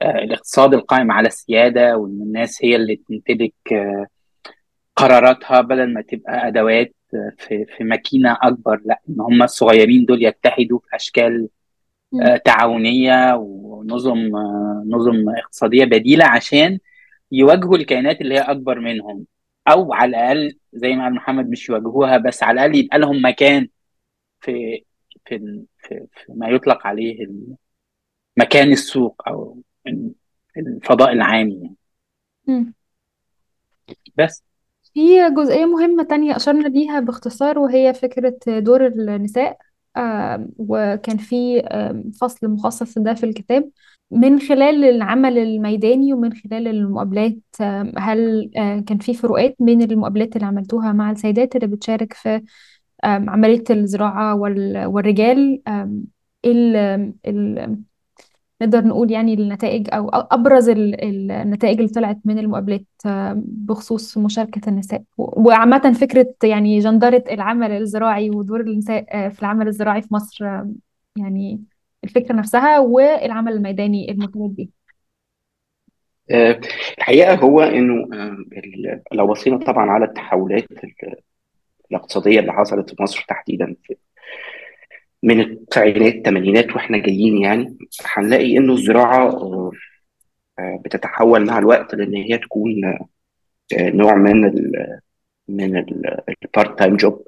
[0.01, 3.53] الاقتصاد القائم على السيادة وإن الناس هي اللي تمتلك
[4.95, 6.95] قراراتها بدل ما تبقى أدوات
[7.37, 11.49] في في ماكينة أكبر لا ان هم الصغيرين دول يتحدوا في أشكال
[12.45, 14.17] تعاونية ونظم
[14.87, 16.79] نظم اقتصادية بديلة عشان
[17.31, 19.25] يواجهوا الكيانات اللي هي أكبر منهم.
[19.67, 23.67] أو على الأقل زي ما قال محمد مش يواجهوها بس على الأقل يبقى لهم مكان
[24.41, 24.83] في
[25.25, 27.27] في في, في ما يطلق عليه
[28.37, 29.61] مكان السوق أو
[30.57, 31.75] الفضاء العام يعني.
[34.17, 34.43] بس.
[34.93, 39.57] في جزئية مهمة تانية أشرنا ليها باختصار وهي فكرة دور النساء.
[40.57, 41.61] وكان في
[42.21, 43.69] فصل مخصص ده في الكتاب.
[44.11, 47.37] من خلال العمل الميداني ومن خلال المقابلات
[47.97, 48.51] هل
[48.87, 52.41] كان في فروقات بين المقابلات اللي عملتوها مع السيدات اللي بتشارك في
[53.03, 54.35] عملية الزراعة
[54.87, 55.61] والرجال؟
[58.63, 62.85] نقدر نقول يعني النتائج أو أبرز النتائج اللي طلعت من المقابلات
[63.35, 65.03] بخصوص مشاركة النساء.
[65.17, 70.45] وعامة فكرة يعني جندرة العمل الزراعي ودور النساء في العمل الزراعي في مصر
[71.17, 71.61] يعني
[72.03, 74.67] الفكرة نفسها والعمل الميداني المرتبط بيه.
[76.97, 78.07] الحقيقة هو إنه
[79.11, 80.65] لو بصينا طبعا على التحولات
[81.91, 83.75] الاقتصادية اللي حصلت في مصر تحديدا
[85.23, 87.77] من التسعينات الثمانينات وإحنا جايين يعني
[88.15, 89.39] هنلاقي إنه الزراعة
[90.59, 92.97] بتتحول مع الوقت لإن هي تكون
[93.73, 94.71] نوع من ال
[95.47, 95.77] من
[96.43, 97.27] ال part-time job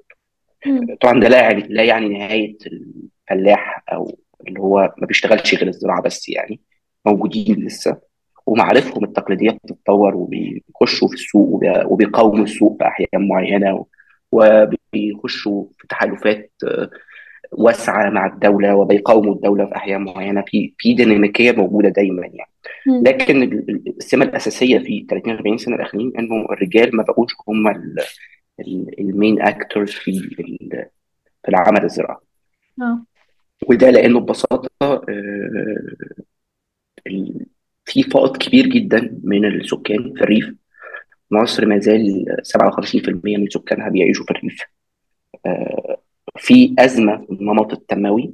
[1.01, 6.01] طبعا ده لا يعني لا يعني نهاية الفلاح أو اللي هو ما بيشتغلش غير الزراعة
[6.01, 6.60] بس يعني
[7.05, 7.97] موجودين لسه.
[8.45, 13.86] ومعارفهم التقليدية بتتطور وبيخشوا في السوق وبيقاوموا السوق في احيان معينه
[14.31, 16.51] وبيخشوا في تحالفات
[17.51, 20.43] واسعه مع الدولة وبيقاوموا الدولة في احيان معينة.
[20.47, 22.51] في في ديناميكية موجودة دايما يعني.
[22.88, 23.43] لكن
[23.88, 27.67] السمة الأساسية في 30 40 سنة الاخرين إنه الرجال ما بقوش هم
[28.99, 30.86] المين اكتورز في في
[31.49, 32.17] العمل الزراعي.
[32.81, 33.05] آه.
[33.67, 35.01] وده لأنه ببساطة آه،
[37.86, 40.55] في فائض كبير جدا من السكان في الريف.
[41.31, 44.62] مصر ما زال 57% من سكانها بيعيشوا في الريف.
[45.45, 45.97] آه،
[46.38, 48.34] في أزمة في النمط التنموي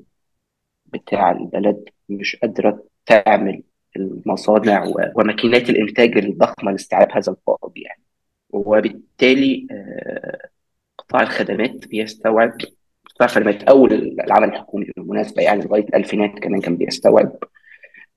[0.85, 3.63] بتاع البلد مش قادرة تعمل
[3.95, 4.85] المصانع
[5.15, 8.01] وماكينات الإنتاج الضخمة لاستيعاب هذا الفائض يعني.
[8.49, 10.49] وبالتالي آه،
[10.97, 12.57] قطاع الخدمات بيستوعب
[13.05, 17.35] قطاع الخدمات أو العمل الحكومي بالمناسبة يعني لغاية الألفينات كمان كان بيستوعب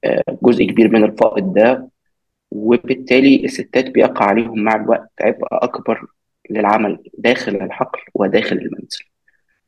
[0.05, 1.89] آه، جزء كبير من الفائض ده.
[2.51, 6.07] وبالتالي الستات بيقع عليهم مع الوقت عبء أكبر
[6.51, 9.14] للعمل داخل الحقل وداخل المنزل.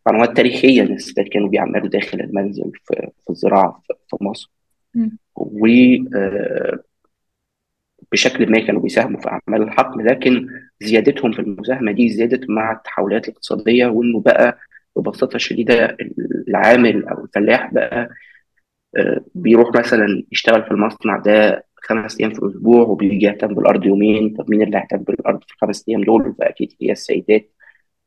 [0.07, 4.51] قنوات تاريخيا الستات كانوا بيعملوا داخل المنزل في, في الزراعة في, مصر.
[4.95, 5.19] مم.
[5.37, 6.81] وبشكل
[8.51, 10.49] ما كانوا بيساهموا في أعمال الحقل لكن
[10.83, 14.59] زيادتهم في المساهمة دي زادت مع التحولات الاقتصادية وإنه بقى
[14.97, 15.97] ببساطة شديدة
[16.49, 18.09] العامل أو الفلاح بقى
[18.97, 24.35] آه، بيروح مثلا يشتغل في المصنع ده خمس أيام في الأسبوع وبيجي يهتم بالأرض يومين.
[24.37, 27.53] طب مين اللي هيهتم بالأرض في الخمس أيام؟ دول فأكيد هي السيدات.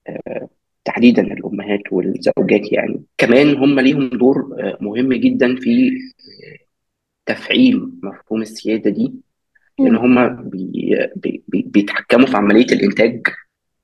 [0.08, 0.50] آه،
[0.90, 3.04] تحديدا الأمهات والزوجات يعني.
[3.18, 5.92] كمان هم ليهم دور آه، مهم جدا في
[7.26, 9.14] تفعيل مفهوم السيادة دي.
[9.80, 9.96] مم.
[9.96, 13.28] هم بي بي بي بيتحكموا في عملية الإنتاج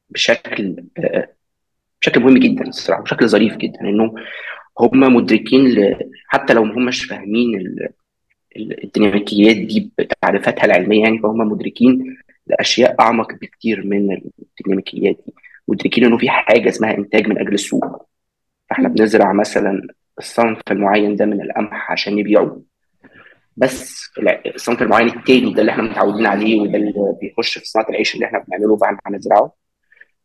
[0.09, 1.29] بشكل آه،
[2.01, 3.81] بشكل مهم جدا الصراحة بشكل ظريف جدا.
[3.81, 4.13] إنه
[4.79, 5.97] هم مدركين ل...
[6.27, 7.89] حتى لو ما هماش فاهمين ال...
[8.57, 15.33] ال- الديناميكيات دي بتعريفاتها العلمية يعني فهم مدركين لأشياء أعمق بكتير من الديناميكيات دي.
[15.67, 18.07] مدركين إنه في حاجة اسمها إنتاج من أجل السوق.
[18.69, 18.93] فإحنا مم.
[18.95, 19.87] بنزرع مثلا
[20.19, 22.61] الصنف المعين ده من القمح عشان نبيعه
[23.57, 24.09] بس
[24.55, 28.25] الصنف المعين التاني ده اللي إحنا متعودين عليه وده اللي بيخش في صناعة العيش اللي
[28.25, 29.53] إحنا بنعمله فاحنا هنزرعه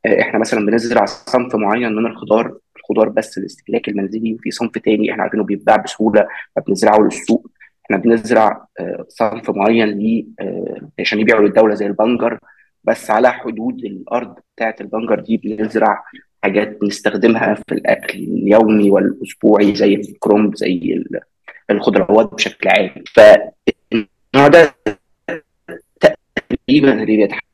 [0.06, 5.10] آه، إحنا مثلا بنزرع صنف معين من الخضار الخضار بس الاستهلاك المنزلي وفي صنف تاني
[5.12, 7.50] إحنا عارفينه بيتباع بسهولة فبنزرعه للسوق.
[7.84, 12.38] إحنا بنزرع آه، صنف معين ليه آه، عشان يبيعه للدولة زي البنجر.
[12.84, 16.04] بس على حدود الأرض بتاعة البنجر دي بنزرع
[16.42, 21.20] حاجات نستخدمها في الأكل اليومي والأسبوعي زي الكرنب زي ال-
[21.70, 22.90] الخضروات بشكل عام.
[23.14, 24.74] فالنوع ده
[26.00, 27.44] تقريبا اللي بيتحكم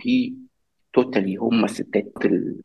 [0.00, 0.32] فيه
[0.92, 2.12] توتالي هم الستات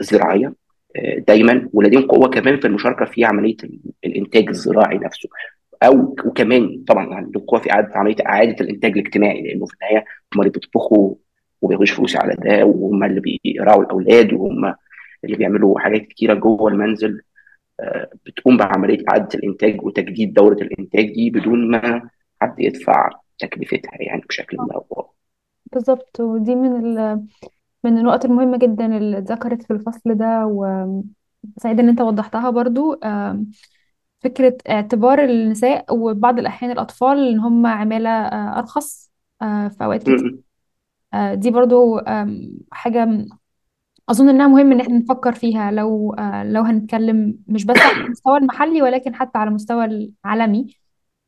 [0.01, 0.53] الزراعية
[0.95, 1.69] آه، دايما.
[1.73, 5.29] ولديهم قوة كمان في المشاركة في عملية ال- الإنتاج الزراعي نفسه.
[5.83, 10.41] أو وكمان طبعا عندهم قوة في إعادة عملية إعادة الإنتاج الاجتماعي لأنه في النهاية هم
[10.41, 11.15] اللي بيطبخوا
[11.61, 14.75] وبيغيشوا فلوس على ده وهم اللي بيراعوا الأولاد وهم
[15.23, 17.21] اللي بيعملوا حاجات كتيرة جوه المنزل
[17.79, 22.09] آه، بتقوم بعملية إعادة الإنتاج وتجديد دورة الإنتاج دي بدون ما
[22.41, 23.09] حد يدفع
[23.39, 25.09] تكلفتها يعني بشكل ما بآخر.
[25.73, 27.25] بالظبط ودي من ال...
[27.83, 32.99] من النقط المهمة جدا اللي اتذكرت في الفصل ده وسعيدة إن أنت وضحتها برضو
[34.19, 40.15] فكرة اعتبار النساء وبعض الأحيان الأطفال إن هم عمالة آه، أرخص آه، في أوقات كتير.
[40.25, 40.43] م-
[41.17, 43.25] آه، دي برضو آم، حاجة
[44.09, 48.37] أظن إنها مهم إن إحنا نفكر فيها لو آه، لو هنتكلم مش بس على المستوى
[48.37, 49.85] المحلي ولكن حتى على المستوى
[50.25, 50.75] العالمي.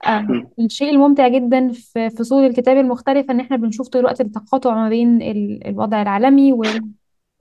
[0.06, 4.76] آه، م- الشيء الممتع جدا في فصول الكتاب المختلفة إن إحنا بنشوف طول الوقت التقاطع
[4.76, 6.54] ما بين ال- الوضع العالمي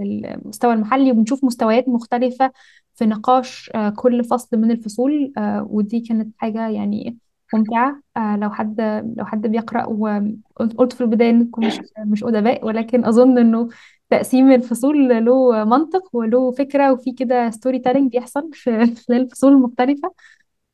[0.01, 2.53] والمستوى المحلي وبنشوف مستويات مختلفة.
[2.97, 7.19] في نقاش آه، كل فصل من الفصول آه، ودي كانت حاجة يعني
[7.55, 8.01] ممتعة.
[8.17, 8.81] آه، لو حد
[9.19, 13.69] لو حد بيقرأ وقلت قلت في البداية إنكم مش مش أدباء ولكن أظن إنه
[14.11, 18.71] تقسيم الفصول له منطق وله فكرة وفي كده storytelling بيحصل في
[19.09, 20.13] خلال الفصول المختلفة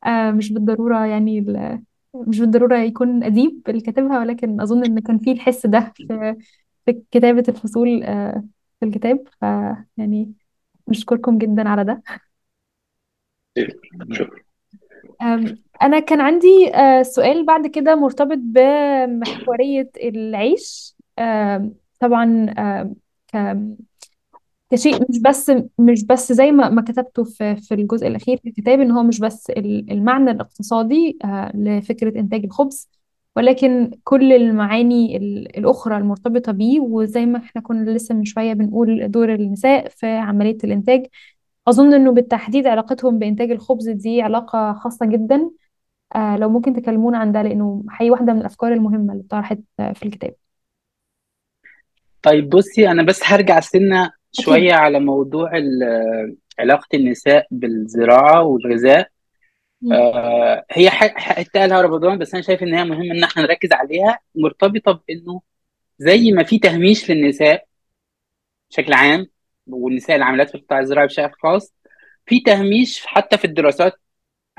[0.07, 1.41] مش بالضرورة يعني
[2.15, 5.93] مش بالضرورة يكون أديب اللي كاتبها ولكن أظن إن كان فيه الحس ده
[6.85, 8.01] في كتابة الفصول
[8.79, 9.27] في الكتاب.
[9.41, 9.45] ف
[9.97, 10.33] يعني
[10.89, 12.03] نشكركم جدا على ده.
[14.11, 14.43] شكرا.
[15.81, 20.95] أنا كان عندي آه، سؤال بعد كده مرتبط بمحورية العيش.
[21.19, 22.95] آم، طبعا آم،
[23.33, 23.57] ك-
[24.71, 28.79] كشيء مش بس مش بس زي ما ما كتبته في في الجزء الأخير في الكتاب
[28.79, 32.89] إن هو مش بس ال- المعنى الاقتصادي آه، لفكرة إنتاج الخبز
[33.35, 39.11] ولكن كل المعاني ال- الأخرى المرتبطة بيه وزي ما إحنا كنا لسه من شوية بنقول
[39.11, 41.05] دور النساء في عملية الإنتاج.
[41.67, 45.49] أظن إنه بالتحديد علاقتهم بإنتاج الخبز دي علاقة خاصة جدا.
[46.15, 49.93] آه لو ممكن تكلمونا عن ده لأنه هي واحدة من الأفكار المهمة اللي طرحت آه،
[49.93, 50.33] في الكتاب.
[52.21, 54.45] طيب بصي أنا بس هرجع سنة أكيد.
[54.45, 59.09] شوية على موضوع ال- علاقة النساء بالزراعة والغذاء.
[59.91, 63.71] آه، هي ح- حتى قالها رمضان بس أنا شايف إن هي مهم إن إحنا نركز
[63.73, 65.41] عليها مرتبطة بإنه
[65.99, 67.65] زي ما في تهميش للنساء
[68.71, 69.27] بشكل عام
[69.67, 71.73] والنساء العاملات في القطاع الزراعي بشكل خاص
[72.25, 73.93] في تهميش حتى في الدراسات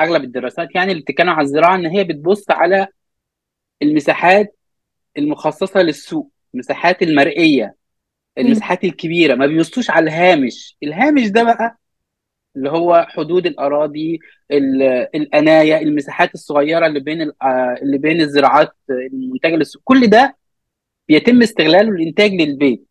[0.00, 2.86] أغلب الدراسات يعني اللي بتتكلم على الزراعة إن هي بتبص على
[3.82, 4.56] المساحات
[5.18, 7.74] المخصصة للسوق المساحات المرئية
[8.38, 10.76] المساحات الكبيرة ما بيبصوش على الهامش.
[10.82, 11.78] الهامش ده بقى
[12.56, 14.82] اللي هو حدود الأراضي ال-
[15.16, 20.36] الانايه المساحات الصغيرة اللي بين آه، اللي بين الزراعات المنتجة للسوق كل ده
[21.08, 22.86] بيتم استغلاله للإنتاج للبيت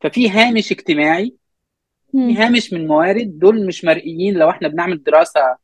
[0.00, 1.34] ففي هامش اجتماعي
[2.14, 2.34] في.
[2.34, 5.56] هامش من موارد دول مش مرئيين لو إحنا بنعمل دراسة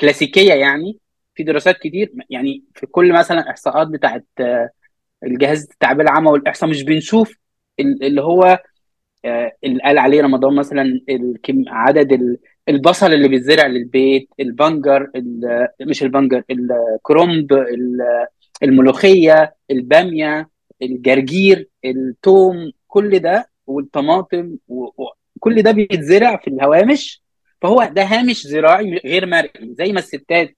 [0.00, 0.98] كلاسيكية يعني
[1.34, 4.70] في دراسات كتير يعني في كل مثلا إحصاءات بتاعت آه،
[5.24, 7.36] الجهاز التعبئه العامه والاحصاء مش بنشوف
[7.80, 8.58] ال- اللي هو
[9.24, 11.00] آه، اللي قال عليه رمضان مثلا
[11.68, 18.26] عدد البصل اللي بيتزرع للبيت البنجر ال- مش البنجر الكرنب ال-
[18.62, 20.48] الملوخية البامية
[20.82, 27.22] الجرجير الثوم كل ده والطماطم وكل ده بيتزرع في الهوامش
[27.62, 30.56] فهو ده هامش زراعي غير مرئي زي ما الستات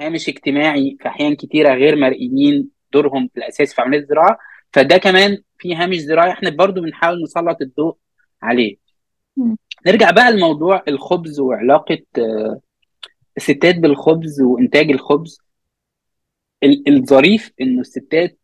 [0.00, 4.38] هامش اجتماعي في أحيان كتيرة غير مرئيين دورهم الاساسي في عملية الزراعة
[4.72, 7.96] فده كمان في هامش زراعي إحنا برضو بنحاول نسلط الضوء
[8.42, 8.83] عليه.
[9.86, 12.60] نرجع بقى لموضوع الخبز وعلاقة آه،
[13.36, 15.38] الستات بالخبز وإنتاج الخبز.
[16.62, 18.38] ال- الظريف إنه الستات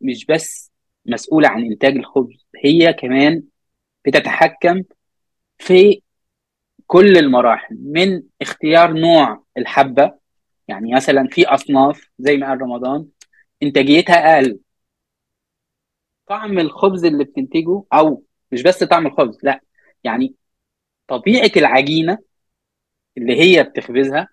[0.00, 0.72] مش بس
[1.06, 3.42] مسؤولة عن إنتاج الخبز هي كمان
[4.06, 4.82] بتتحكم
[5.58, 6.02] في
[6.86, 10.18] كل المراحل من اختيار نوع الحبة
[10.68, 13.06] يعني مثلا في أصناف زي ما قال رمضان
[13.62, 14.58] إنتاجيتها أقل.
[16.26, 18.22] طعم الخبز اللي بتنتجه أو
[18.52, 19.60] مش بس طعم الخبز لأ
[20.04, 20.34] يعني
[21.08, 22.18] طبيعة العجينة
[23.18, 24.28] اللي هي بتخبزها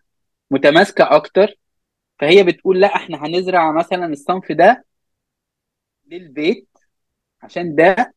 [0.51, 1.55] متماسكة أكتر
[2.19, 4.85] فهي بتقول لأ إحنا هنزرع مثلا الصنف ده
[6.07, 6.67] للبيت
[7.41, 8.13] عشان ده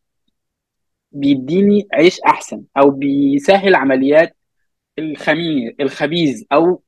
[1.13, 4.37] بيديني عيش أحسن أو بيسهل عمليات
[4.99, 6.83] الخمير الخبيز أو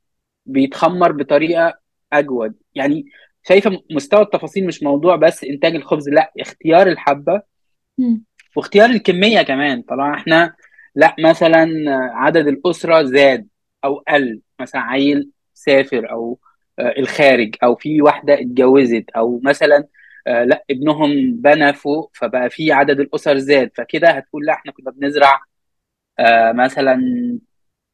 [0.46, 1.78] بيتخمر بطريقة
[2.12, 3.04] أجود يعني
[3.48, 7.42] شايفة مستوى التفاصيل مش موضوع بس إنتاج الخبز لأ اختيار الحبة.
[8.56, 10.54] واختيار الكمية كمان طبعا إحنا
[10.94, 11.68] لا مثلا
[12.14, 13.48] عدد الأسرة زاد
[13.84, 16.38] أو قل مثلا عيل سافر أو
[16.78, 19.88] آه، الخارج أو في واحدة اتجوزت أو مثلا
[20.26, 24.90] آه، لا ابنهم بنى فوق فبقى في عدد الأسر زاد فكده هتقول لا إحنا كنا
[24.90, 25.40] بنزرع
[26.18, 26.98] آه، مثلا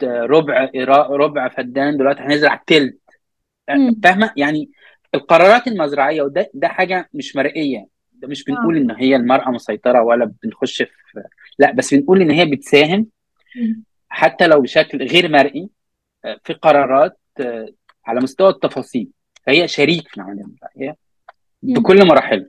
[0.04, 0.70] ربع
[1.10, 2.98] ربع فدان دلوقتي هنزرع تلت.
[4.02, 4.70] فاهمة؟ يعني
[5.14, 7.86] القرارات المزرعية وده ده حاجة مش مرئية.
[8.16, 8.80] ده مش بنقول آه.
[8.80, 11.22] إن هي المرأة مسيطرة ولا بنخش في
[11.58, 13.06] لا بس بنقول إن هي بتساهم.
[14.08, 15.70] حتى لو بشكل غير مرئي
[16.24, 17.68] آه، في قرارات آه،
[18.06, 19.10] على مستوى التفاصيل
[19.46, 20.44] فهي شريك في العملية
[21.62, 21.74] مم.
[21.74, 22.48] بكل مراحلها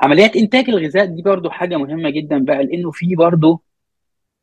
[0.00, 3.62] عمليات إنتاج الغذاء دي برضو حاجة مهمة جدا بقى لأنه في برضو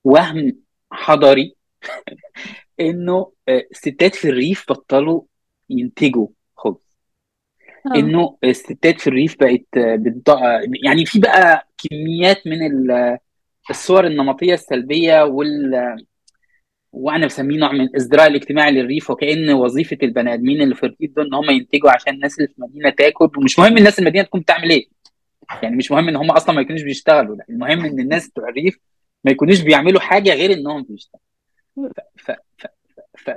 [0.03, 0.57] وهم
[0.91, 1.55] حضري
[2.79, 5.21] إنه الستات في الريف بطلوا
[5.69, 6.27] ينتجوا.
[7.95, 10.37] إنه الستات في الريف بقت آه، بتض...
[10.83, 13.17] يعني في بقى كميات من ال-
[13.69, 15.95] الصور النمطية السلبية وال
[16.91, 21.25] وأنا بسميه نوع من الازدراء الاجتماعي للريف وكأن وظيفة البني آدمين اللي في الريف دول
[21.25, 24.69] إن هم ينتجوا عشان الناس اللي في المدينة تاكل ومش مهم الناس المدينة تكون بتعمل
[24.69, 24.87] إيه.
[25.63, 28.77] يعني مش مهم إن هم أصلا ما يكونوش بيشتغلوا لا المهم إن الناس بتوع الريف
[29.23, 31.25] ما يكونوش بيعملوا حاجة غير إنهم بيشتغلوا.
[32.17, 32.31] ف...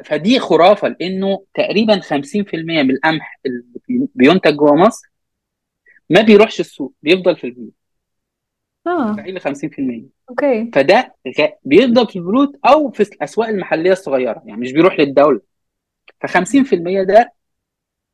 [0.05, 5.09] فدي خرافة لأنه تقريبا 50% من القمح اللي بي- بينتج جوه مصر
[6.11, 7.73] ما بيروحش السوق بيفضل في البيوت.
[8.87, 9.17] آه.
[9.17, 10.71] تقريبا 50% okay.
[10.75, 11.47] فده غ...
[11.65, 15.41] بيفضل في البيوت أو في الأسواق المحلية الصغيرة يعني مش بيروح للدولة.
[16.21, 17.33] ف 50% ده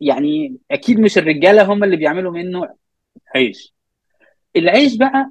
[0.01, 2.75] يعني أكيد مش الرجالة هم اللي بيعملوا منه
[3.35, 3.75] عيش.
[4.57, 5.31] العيش بقى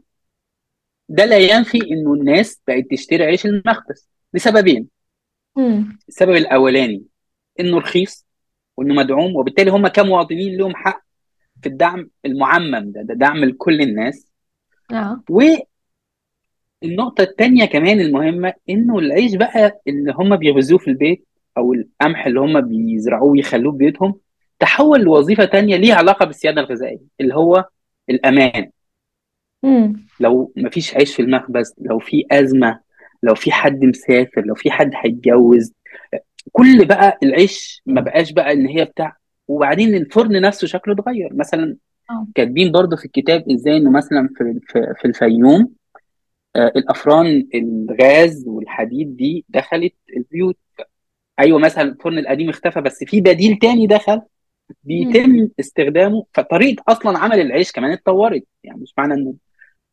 [1.10, 4.10] ده لا ينفي إنه الناس بقت تشتري عيش المخبز.
[4.34, 4.88] لسببين.
[5.56, 5.98] مم.
[6.08, 7.04] السبب الأولاني
[7.60, 8.26] إنه رخيص
[8.78, 11.04] وإنه مدعوم وبالتالي هم كمواطنين لهم حق
[11.62, 14.32] في الدعم المعمم ده, ده دعم لكل الناس
[14.94, 15.24] آه
[16.84, 22.40] والنقطة التانية كمان المهمة إنه العيش بقى اللي هم بيغذوه في البيت أو القمح اللي
[22.40, 24.20] هم بيزرعوه ويخلوه في بيوتهم
[24.60, 27.66] تحول لوظيفة تانية ليها علاقة بالسيادة الغذائية اللي هو
[28.10, 28.70] الأمان
[29.64, 30.08] مم.
[30.20, 32.80] لو مفيش عيش في المخبز لو في أزمة
[33.24, 35.74] لو في حد مسافر لو في حد هيتجوز
[36.52, 39.18] كل بقى العيش ما بقاش بقى إن هي بتاع
[39.48, 41.30] وبعدين الفرن نفسه شكله اتغير.
[41.34, 41.78] مثلا
[42.10, 42.28] آه.
[42.36, 45.70] كاتبين برضو في الكتاب إزاي إنه مثلا في في, في الفيوم
[46.56, 50.58] آه، الأفران الغاز والحديد دي دخلت البيوت.
[51.40, 54.22] أيوه مثلا الفرن القديم اختفى بس في بديل تاني دخل
[54.84, 56.26] بيتم استخدامه.
[56.34, 59.34] فطريقة أصلا عمل العيش كمان اتطورت يعني مش معنى إنه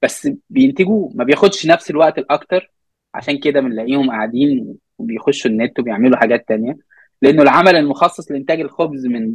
[0.03, 2.73] بس بينتجوا ما بياخدش نفس الوقت الأكتر.
[3.15, 6.77] عشان كده بنلاقيهم قاعدين وبيخشوا النت وبيعملوا حاجات تانية.
[7.23, 9.35] لأنه العمل المخصص لإنتاج الخبز من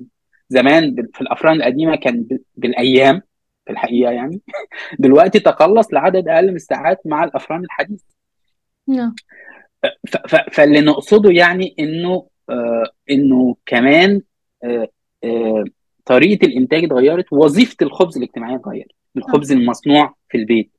[0.49, 3.21] زمان في الأفران القديمة كان بالأيام
[3.65, 4.41] في الحقيقة يعني
[4.99, 8.05] دلوقتي تقلص لعدد أقل من الساعات مع الأفران الحديثه
[8.88, 9.15] نعم.
[10.51, 14.21] فاللي نقصده يعني إنه آه إنه كمان
[14.63, 14.88] آه
[15.23, 15.63] آه
[16.05, 18.91] طريقة الإنتاج اتغيرت وظيفه الخبز الاجتماعيه اتغيرت.
[19.17, 20.71] الخبز المصنوع في البيت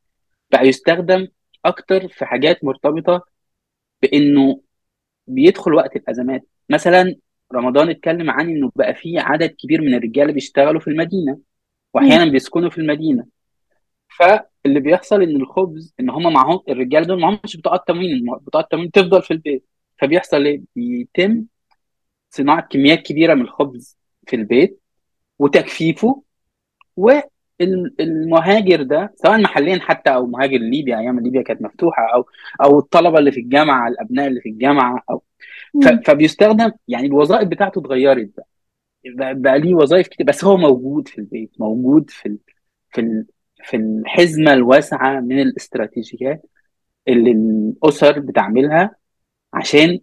[0.51, 1.28] بقى يستخدم
[1.64, 3.26] أكتر في حاجات مرتبطة
[4.02, 4.61] بإنه
[5.26, 6.46] بيدخل وقت الأزمات.
[6.70, 7.16] مثلا
[7.54, 11.38] رمضان اتكلم عن إنه بقى في عدد كبير من الرجاله بيشتغلوا في المدينة
[11.94, 13.26] واحيانا بيسكنوا في المدينة.
[14.18, 19.22] فاللي بيحصل إن الخبز إن هم معاهم الرجاله دول معهمش بطاقات تموين بطاقات التموين تفضل
[19.22, 19.64] في البيت.
[19.98, 21.44] فبيحصل إيه؟ بيتم
[22.30, 24.80] صناعة كميات كبيرة من الخبز في البيت
[25.38, 26.22] وتجفيفه
[27.61, 32.26] والمهاجر ده سواء محليا حتى أو مهاجر ليبيا أيام ليبيا كانت مفتوحة أو
[32.62, 35.22] أو الطلبة اللي في الجامعة الأبناء اللي في الجامعة أو
[36.07, 38.46] فبيستخدم يعني الوظائف بتاعته اتغيرت بقى.
[39.34, 42.38] بقى ليه وظائف كتير بس هو موجود في البيت موجود في ال
[42.90, 43.26] في ال
[43.64, 46.46] في الحزمة الواسعة من الاستراتيجيات
[47.09, 48.96] اللي الأسر بتعملها
[49.52, 50.00] عشان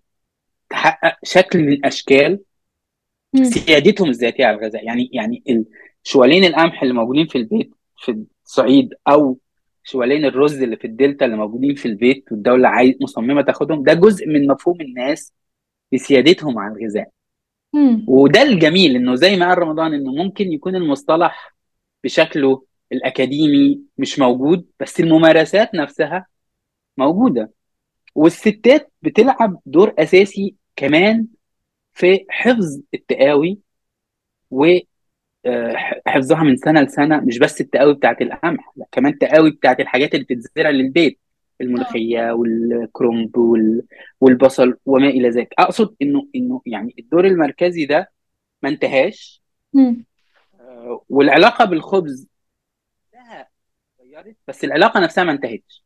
[0.70, 2.40] تحقق شكل من أشكال
[3.44, 4.86] سيادتهم الذاتية على الغذاء.
[4.86, 5.44] يعني يعني
[6.04, 9.38] شوالين القمح اللي موجودين في البيت في الصعيد أو
[9.84, 14.28] شوالين الرز اللي في الدلتا اللي موجودين في البيت والدولة عايز مصممة تاخدهم ده جزء
[14.28, 15.34] من مفهوم الناس
[15.94, 17.10] بسيادتهم على الغذاء.
[18.08, 21.56] وده الجميل إنه زي ما قال رمضان إنه ممكن يكون المصطلح
[22.04, 26.26] بشكله الأكاديمي مش موجود بس الممارسات نفسها
[26.98, 27.52] موجودة.
[28.16, 31.28] والستات بتلعب دور أساسي كمان
[31.94, 33.60] في حفظ التقاوي
[35.48, 40.26] وحفظها من سنة لسنة مش بس التقاوي بتاعت القمح لا كمان التقاوي بتاعت الحاجات اللي
[40.26, 41.20] بتتزرع للبيت
[41.62, 43.38] الملوخية والكرنب
[44.22, 45.54] والبصل وما إلى ذلك.
[45.60, 48.12] أقصد إنه إنه يعني الدور المركزي ده
[48.64, 49.44] ما انتهاش.
[51.10, 52.28] والعلاقة بالخبز
[53.14, 53.48] لها
[54.00, 55.86] اتغيرت بس العلاقة نفسها ما انتهتش.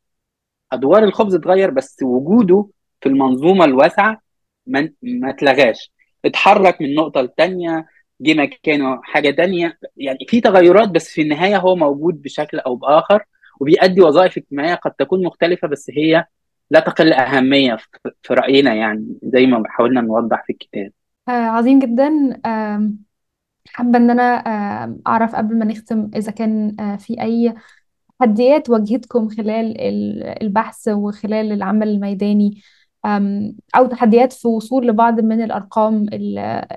[0.71, 2.67] أدوار الخبز اتغير بس وجوده
[3.01, 4.21] في المنظومة الواسعة
[4.65, 5.91] ما ما اتلغاش.
[6.25, 7.85] اتحرك من نقطه لثانيه
[8.21, 9.77] جه مكانه حاجة تانية.
[9.97, 13.23] يعني في تغيرات بس في النهاية هو موجود بشكل أو بآخر
[13.59, 16.25] وبيأدي وظائف اجتماعية قد تكون مختلفة بس هي
[16.71, 17.77] لا تقل أهمية
[18.21, 20.91] في رأينا يعني زي ما حاولنا نوضح في الكتاب.
[21.27, 22.11] آه عظيم جدا.
[23.67, 24.23] حابة إن أنا
[25.07, 27.53] أعرف قبل ما نختم إذا كان آه في أي
[28.19, 29.81] تحديات واجهتكم خلال
[30.43, 32.61] البحث وخلال العمل الميداني.
[33.75, 36.67] أو تحديات في وصول لبعض من الأرقام اللي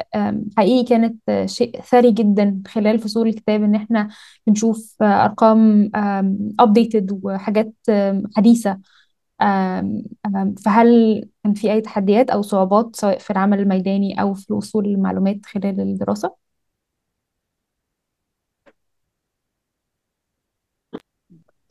[0.58, 4.08] حقيقي كانت شيء ثري جدا خلال فصول الكتاب إن إحنا
[4.46, 5.90] بنشوف أرقام
[6.62, 7.72] updated وحاجات
[8.36, 8.78] حديثة
[10.64, 15.46] فهل كان في أي تحديات أو صعوبات سواء في العمل الميداني أو في الوصول للمعلومات
[15.46, 16.36] خلال الدراسة؟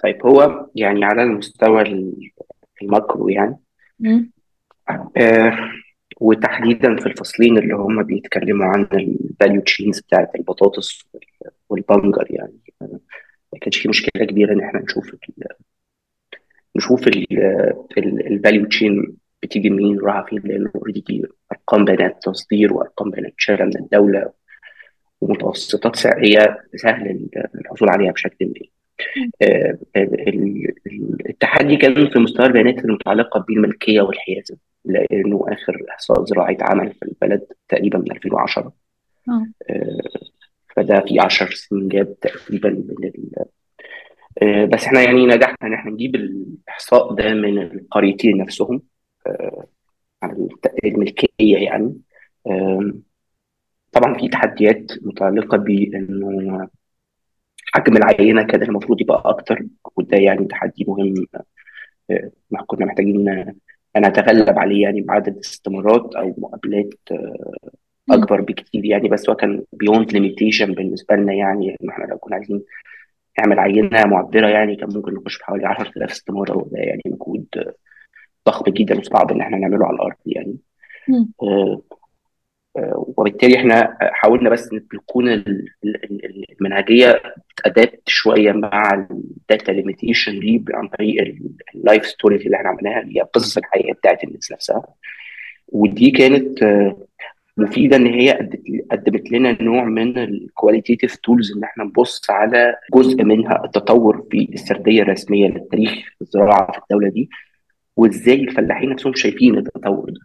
[0.04, 1.84] طيب هو يعني على المستوى
[2.82, 3.58] ال macro يعني
[5.18, 5.58] آه
[6.22, 11.06] وتحديدا في الفصلين اللي هم بيتكلموا عن ال value chains بتاعت البطاطس
[11.70, 12.60] والبنجر يعني
[13.54, 15.20] ما كانش في مشكلة كبيرة إن إحنا نشوف ال
[16.76, 17.08] نشوف
[17.98, 23.34] ال value chain بتيجي منين ورايحه فين لأنه already دي أرقام بيانات تصدير وأرقام بيانات
[23.38, 24.32] شراء من الدولة
[25.22, 28.70] ومتوسطات سعرية سهل الحصول عليها بشكل ما.
[31.30, 37.48] التحدي كان في مستوى البيانات المتعلقة بالملكية والحيازة لأنه آخر إحصاء زراعي اتعمل في البلد
[37.70, 38.74] تقريبا من 2010
[39.30, 39.48] آه.
[40.76, 43.46] فده في 10 سنين جاب تقريبا من ال...
[44.68, 48.82] بس إحنا يعني نجحنا إن إحنا نجيب الإحصاء ده من القريتين نفسهم
[50.24, 50.48] عن
[50.86, 51.96] الملكيه يعني.
[53.92, 56.68] طبعا في تحديات متعلقة بإنه
[57.74, 59.66] حجم العينة كان المفروض يبقى أكتر
[59.98, 61.14] وده يعني تحدي مهم
[62.68, 63.46] كنا محتاجين
[63.98, 66.94] نتغلب عليه يعني بعدد استمارات أو مقابلات
[68.12, 72.36] أكبر بكتير يعني بس هو كان beyond limitation بالنسبة لنا يعني إن إحنا لو كنا
[72.36, 72.64] عايزين
[73.40, 77.46] نعمل عينة معبرة يعني كان ممكن نخش في حوالي 10000 استماره وده يعني مجهود
[78.48, 80.58] ضخم جدا وصعب إن إحنا نعمله على الأرض يعني.
[81.44, 81.82] آه
[82.96, 85.44] وبالتالي إحنا حاولنا بس تكون
[86.62, 87.22] المنهجية
[87.64, 91.36] to adapt شوية مع ال data limitation دي عن طريق
[91.76, 94.84] ال life stories اللي إحنا عملناها اللي هي القصص الحقيقيه بتاعت الناس نفسها
[95.68, 96.60] ودي كانت
[97.58, 98.50] مفيدة إن هي
[98.92, 104.50] قدمت لنا نوع من ال qualitative tools إن إحنا نبص على جزء منها التطور في
[104.54, 107.30] السردية الرسمية للتاريخ الزراعة في الدولة دي
[107.98, 110.20] وإزاي الفلاحين نفسهم شايفين التطور ده.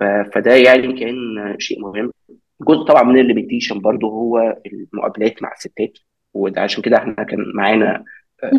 [0.00, 1.16] فده يعني كان
[1.58, 2.12] شيء مهم.
[2.60, 5.98] جزء طبعا من ال limitation برضو هو المقابلات مع الستات
[6.34, 8.04] وده عشان كده إحنا كان معانا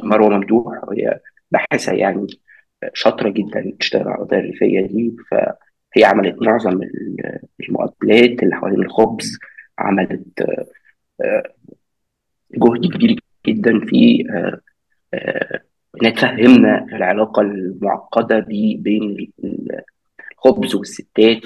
[0.03, 0.83] مروة ممدوح.
[0.83, 1.19] وهي
[1.51, 2.27] باحثه يعني
[2.93, 5.15] شاطرة جدا تشتغل على القضايا الريفيه دي.
[5.31, 6.79] فهي عملت معظم
[7.69, 9.39] المقابلات اللي حوالين الخبز
[9.79, 10.43] عملت
[12.55, 14.25] جهد كبير جدا في
[16.01, 18.39] إنها تفهمنا العلاقة المعقدة
[18.77, 19.31] بين
[20.47, 21.41] الخبز والستات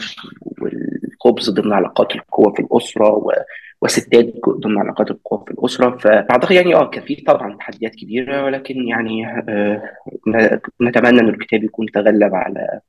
[0.62, 3.26] والخبز ضمن علاقات القوى في الأسرة
[3.82, 5.98] وستات ضمن علاقات القوى في الأسرة.
[5.98, 9.82] فأعتقد يعني آه كان في طبعا تحديات كبيرة ولكن يعني آه
[10.82, 12.80] نتمنى ان الكتاب يكون تغلب على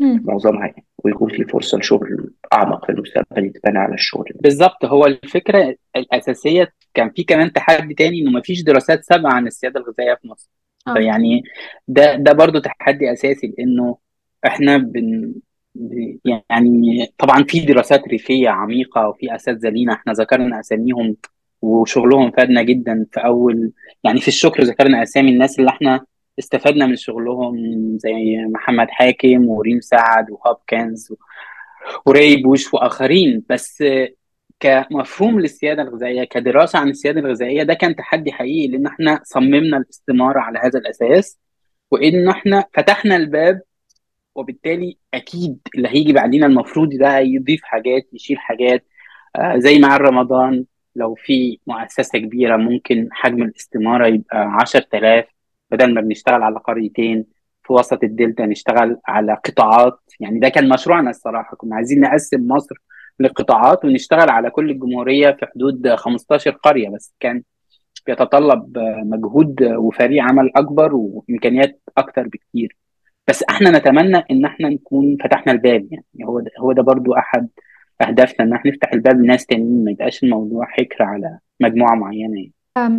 [0.00, 4.84] معظمها يعني ويكون في فرصة لشغل أعمق في المستقبل يتبنى على الشغل بالظبط.
[4.84, 9.80] هو الفكرة الأساسية كان في كمان تحدي تاني إنه ما فيش دراسات سابقة عن السيادة
[9.80, 10.50] الغذائية في مصر.
[10.88, 10.94] آه.
[10.94, 11.42] فيعني
[11.88, 13.98] ده ده برضه تحدي أساسي لأنه
[14.46, 15.34] إحنا بن
[16.50, 21.16] يعني طبعا في دراسات ريفية عميقة وفي أساتذة لينا إحنا ذكرنا أساميهم
[21.62, 23.72] وشغلهم فادنا جدا في أول
[24.04, 26.04] يعني في الشكر ذكرنا أسامي الناس اللي إحنا
[26.38, 27.56] استفدنا من شغلهم
[27.98, 31.12] زي محمد حاكم وريم سعد وهوبكنز
[32.06, 33.42] وراي بوش وآخرين.
[33.50, 33.84] بس
[34.60, 40.40] كمفهوم للسيادة الغذائية كدراسة عن السيادة الغذائية ده كان تحدي حقيقي لأن إحنا صممنا الاستمارة
[40.40, 41.38] على هذا الأساس
[41.90, 43.60] وإن إحنا فتحنا الباب
[44.34, 48.86] وبالتالي أكيد اللي هيجي بعدين المفروض ده يضيف حاجات يشيل حاجات.
[49.36, 50.64] آه زي مع رمضان
[50.96, 55.24] لو في مؤسسة كبيرة ممكن حجم الاستماره يبقى 10000
[55.70, 57.24] بدل ما بنشتغل على قريتين
[57.62, 60.00] في وسط الدلتا نشتغل على قطاعات.
[60.20, 62.74] يعني ده كان مشروعنا الصراحة كنا عايزين نقسم مصر
[63.20, 67.14] لقطاعات ونشتغل على كل الجمهورية في حدود 15 قرية بس.
[67.20, 67.42] كان
[68.06, 72.76] بيتطلب مجهود وفريق عمل أكبر وإمكانيات أكتر بكتير.
[73.28, 77.48] بس إحنا نتمنى ان إحنا نكون فتحنا الباب يعني هو ده هو ده برضو احد
[78.02, 82.52] اهدافنا ان إحنا نفتح الباب لناس تانيين ما يبقاش الموضوع حكر على مجموعة معينة يعني.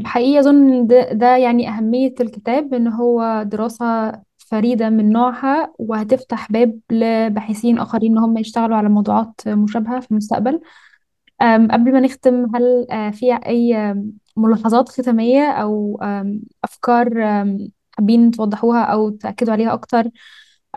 [0.06, 6.80] حقيقي أظن ده, ده يعني أهمية الكتاب إن هو دراسة فريدة من نوعها وهتفتح باب
[6.92, 10.60] لباحثين آخرين إن هم يشتغلوا على موضوعات مشابهة في المستقبل
[11.42, 13.96] قبل ما نختم هل في أي
[14.38, 16.00] ملاحظات ختامية أو
[16.64, 17.10] أفكار
[18.00, 20.04] حابين توضحوها أو تأكدوا عليها أكتر.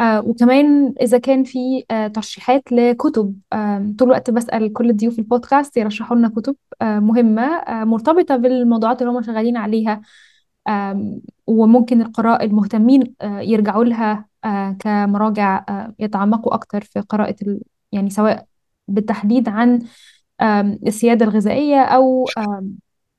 [0.00, 5.76] آه وكمان إذا كان في آه ترشيحات لكتب آه طول الوقت بسأل كل ضيوف البودكاست
[5.76, 10.02] يرشحوا لنا كتب آه مهمة آه مرتبطة بالموضوعات اللي هم شغالين عليها
[10.68, 17.60] آه وممكن القراء المهتمين آه يرجعوا لها آه كمراجع آه يتعمقوا أكتر في قراءة ال...
[17.92, 18.46] يعني سواء
[18.88, 19.78] بالتحديد عن
[20.40, 22.66] آه السيادة الغذائية أو آه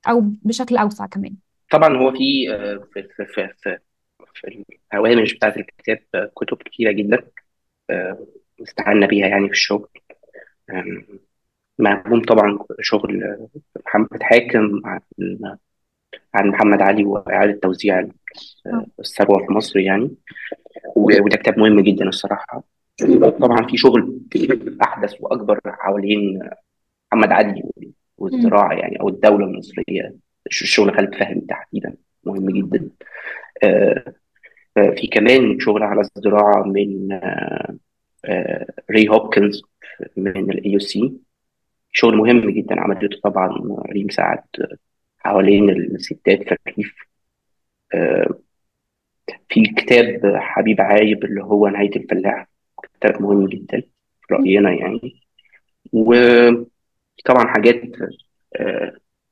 [0.09, 1.35] أو بشكل أوسع كمان.
[1.71, 2.47] طبعا هو في
[2.93, 3.77] في, في في
[4.93, 7.23] الهوامش بتاعت الكتاب كتب كتيرة جدا
[8.63, 9.89] استعنا بيها يعني في الشغل.
[11.79, 13.37] معهم طبعا شغل
[13.85, 14.99] محمد حاكم عن
[16.33, 18.09] عن محمد علي وإعادة توزيع
[18.99, 20.11] الثروة في مصر يعني.
[20.95, 22.63] وده كتاب مهم جدا الصراحة.
[23.39, 24.19] طبعا في شغل
[24.81, 26.49] أحدث وأكبر حوالين
[27.11, 27.63] محمد علي
[28.17, 30.15] والزراعة يعني أو الدولة المصرية.
[30.49, 32.89] شغل خالد فهمي تحديدا مهم جدا.
[34.75, 37.19] في كمان شغل على الزراعة من
[38.91, 39.61] ري هوبكنز
[40.17, 41.13] من ال AUC
[41.91, 44.43] شغل مهم جدا عملته طبعا ريم سعد
[45.19, 46.95] حوالين الستات في الريف.
[49.49, 52.47] في كتاب حبيب عايب اللي هو نهاية الفلاح
[52.83, 53.81] كتاب مهم جدا
[54.21, 55.21] في رأينا يعني.
[55.93, 57.81] وطبعا حاجات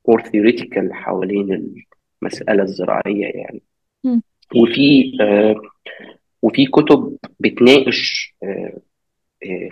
[0.08, 1.74] more theoretical حوالين
[2.22, 3.62] المسألة الزراعية يعني.
[4.56, 5.60] وفي آه
[6.42, 8.78] وفي كتب بتناقش آه
[9.44, 9.68] آه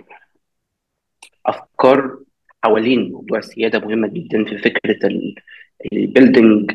[1.46, 2.18] أفكار
[2.64, 5.08] حوالين موضوع السيادة مهمة جدا في فكرة
[5.92, 6.72] ال building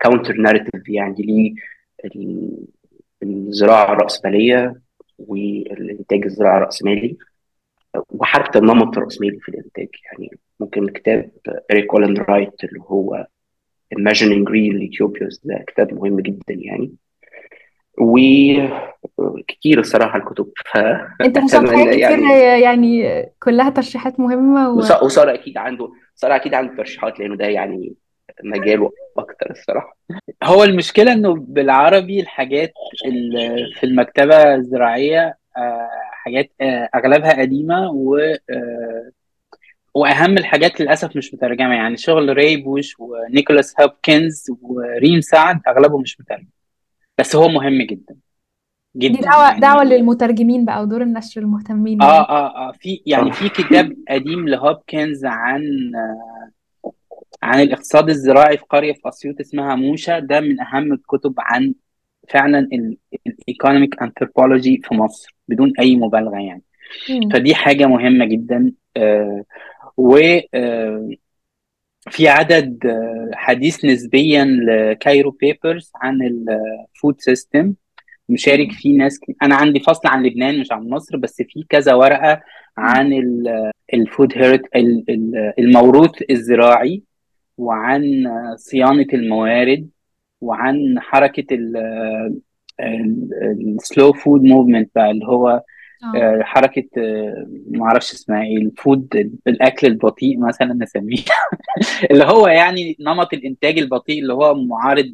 [0.00, 1.54] counter narrative يعني
[3.22, 4.80] للزراعه الراسماليه
[5.18, 7.16] والإنتاج الزراعي الراسمالي
[8.10, 9.88] وحتى النمط الرأسمالي في الإنتاج.
[10.04, 10.30] يعني
[10.60, 11.30] ممكن كتاب
[11.70, 13.26] اريك اولن رايت اللي هو
[13.94, 16.92] Envisioning Real Utopias ده كتاب مهم جدا يعني.
[17.98, 20.52] وكتير الصراحة الكتب.
[20.72, 20.76] ف
[21.20, 24.78] أنت كتير يعني, يعني كلها ترشيحات مهمة و...
[24.78, 27.94] وساره أكيد عنده ساره أكيد عنده ترشيحات لأنه ده يعني
[28.44, 29.96] مجاله أكتر الصراحة.
[30.42, 32.72] هو المشكلة إنه بالعربي الحاجات
[33.06, 35.38] اللي في المكتبة الزراعية
[36.12, 36.50] حاجات
[36.94, 38.34] أغلبها قديمة و
[39.94, 41.74] وأهم الحاجات للأسف مش مترجمة.
[41.74, 46.46] يعني شغل راي بوش ونيكولاس هوبكنز وريم سعد اغلبه مش مترجم
[47.18, 48.16] بس هو مهم جدا
[48.94, 52.02] دي جدا دعوة دعوة يعني للمترجمين بقى ودور النشر المهتمين.
[52.02, 55.62] آه يعني آه آه في يعني صح في كتاب قديم لهوبكنز عن
[57.42, 60.18] عن الاقتصاد الزراعي في قرية في أسيوط اسمها موشا.
[60.18, 61.74] ده من أهم الكتب عن
[62.28, 62.68] فعلا
[63.26, 66.62] ال economic anthropology في مصر بدون أي مبالغة يعني.
[67.10, 67.28] مم.
[67.32, 69.44] فدي حاجة مهمة جدا آه
[69.96, 70.18] و
[70.54, 71.10] آه
[72.10, 77.74] في عدد آه، حديث نسبيا ل Cairo Papers عن ال food system
[78.28, 78.72] مشارك مم.
[78.74, 82.40] فيه ناس ك- أنا عندي فصل عن لبنان مش عن مصر بس في كذا ورقة.
[82.78, 83.12] عن
[83.94, 84.62] ال food heritage
[85.58, 87.02] الموروث الزراعي
[87.58, 88.24] وعن
[88.56, 89.88] صيانة الموارد
[90.40, 91.56] وعن حركة
[92.80, 95.62] ال slow food movement بقى اللي هو
[96.16, 101.24] آه، حركة آه، ما أعرفش اسمها إيه ال food الأكل البطيء مثلا نسميه
[102.10, 105.04] اللي هو يعني نمط الإنتاج البطيء اللي هو معارض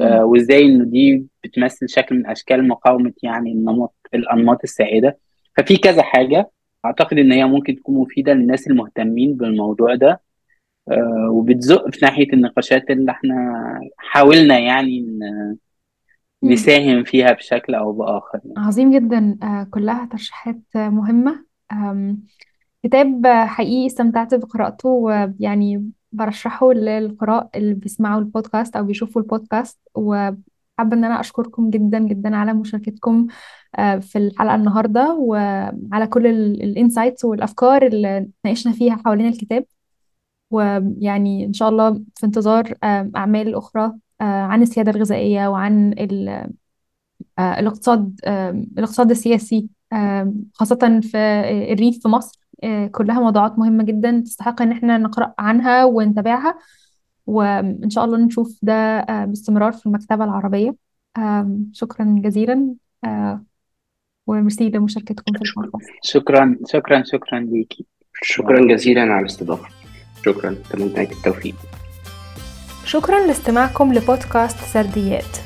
[0.00, 0.04] للنمط.
[0.04, 5.18] آه، وإزاي انه دي بتمثل شكل من أشكال مقاومة يعني النمط الأنماط السائدة
[5.56, 6.50] ففي كذا حاجة
[6.84, 10.20] أعتقد إن هي ممكن تكون مفيدة للناس المهتمين بالموضوع ده
[10.90, 13.34] آه، وبتزق في ناحية النقاشات اللي إحنا
[13.98, 15.18] حاولنا يعني.
[16.52, 18.40] نساهم فيها بشكل أو بآخر.
[18.44, 18.66] يعني.
[18.66, 19.38] عظيم جدا.
[19.42, 21.44] آه، كلها ترشيحات مهمة.
[22.82, 29.78] كتاب حقيقي استمتعت بقراءته ويعني برشحه للقراء اللي بيسمعوا البودكاست أو بيشوفوا البودكاست.
[29.94, 30.36] وحابة
[30.80, 33.26] إن أنا أشكركم جدا جدا على مشاركتكم
[33.78, 39.64] آه، في الحلقة النهاردة وعلى كل الإنسايتس والأفكار اللي ناقشنا فيها حوالين الكتاب.
[40.50, 42.74] ويعني إن شاء الله في انتظار
[43.16, 46.28] أعمال أخرى عن السيادة الغذائية وعن ال
[47.38, 51.18] آه، الاقتصاد آه، الاقتصاد السياسي آه، خاصة في
[51.72, 52.40] الريف في مصر.
[52.64, 56.58] آه، كلها موضوعات مهمة جدا تستحق إن إحنا نقرأ عنها ونتابعها.
[57.26, 60.74] وإن شاء الله نشوف ده آه، باستمرار في المكتبة العربية.
[61.16, 62.74] آه، شكرا جزيلا.
[63.04, 63.42] آه،
[64.26, 65.64] وميرسي لمشاركتكم في شكرا.
[65.64, 67.86] البودكاست شكرا شكرا شكرا ليكي.
[68.22, 69.68] شكرا جزيلا على الاستضافة.
[70.24, 70.50] شكرا.
[70.52, 71.54] أتمنى لك التوفيق.
[72.84, 75.36] شكرا لاستماعكم لبودكاست سرديات.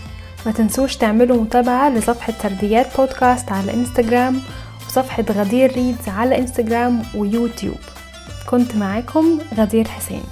[0.46, 4.40] ما تنسوش تعملوا متابعة لصفحة سرديات بودكاست على انستجرام
[4.86, 7.78] وصفحة غدير ريدز على انستجرام ويوتيوب.
[8.46, 10.22] كنت معاكم غدير حسين.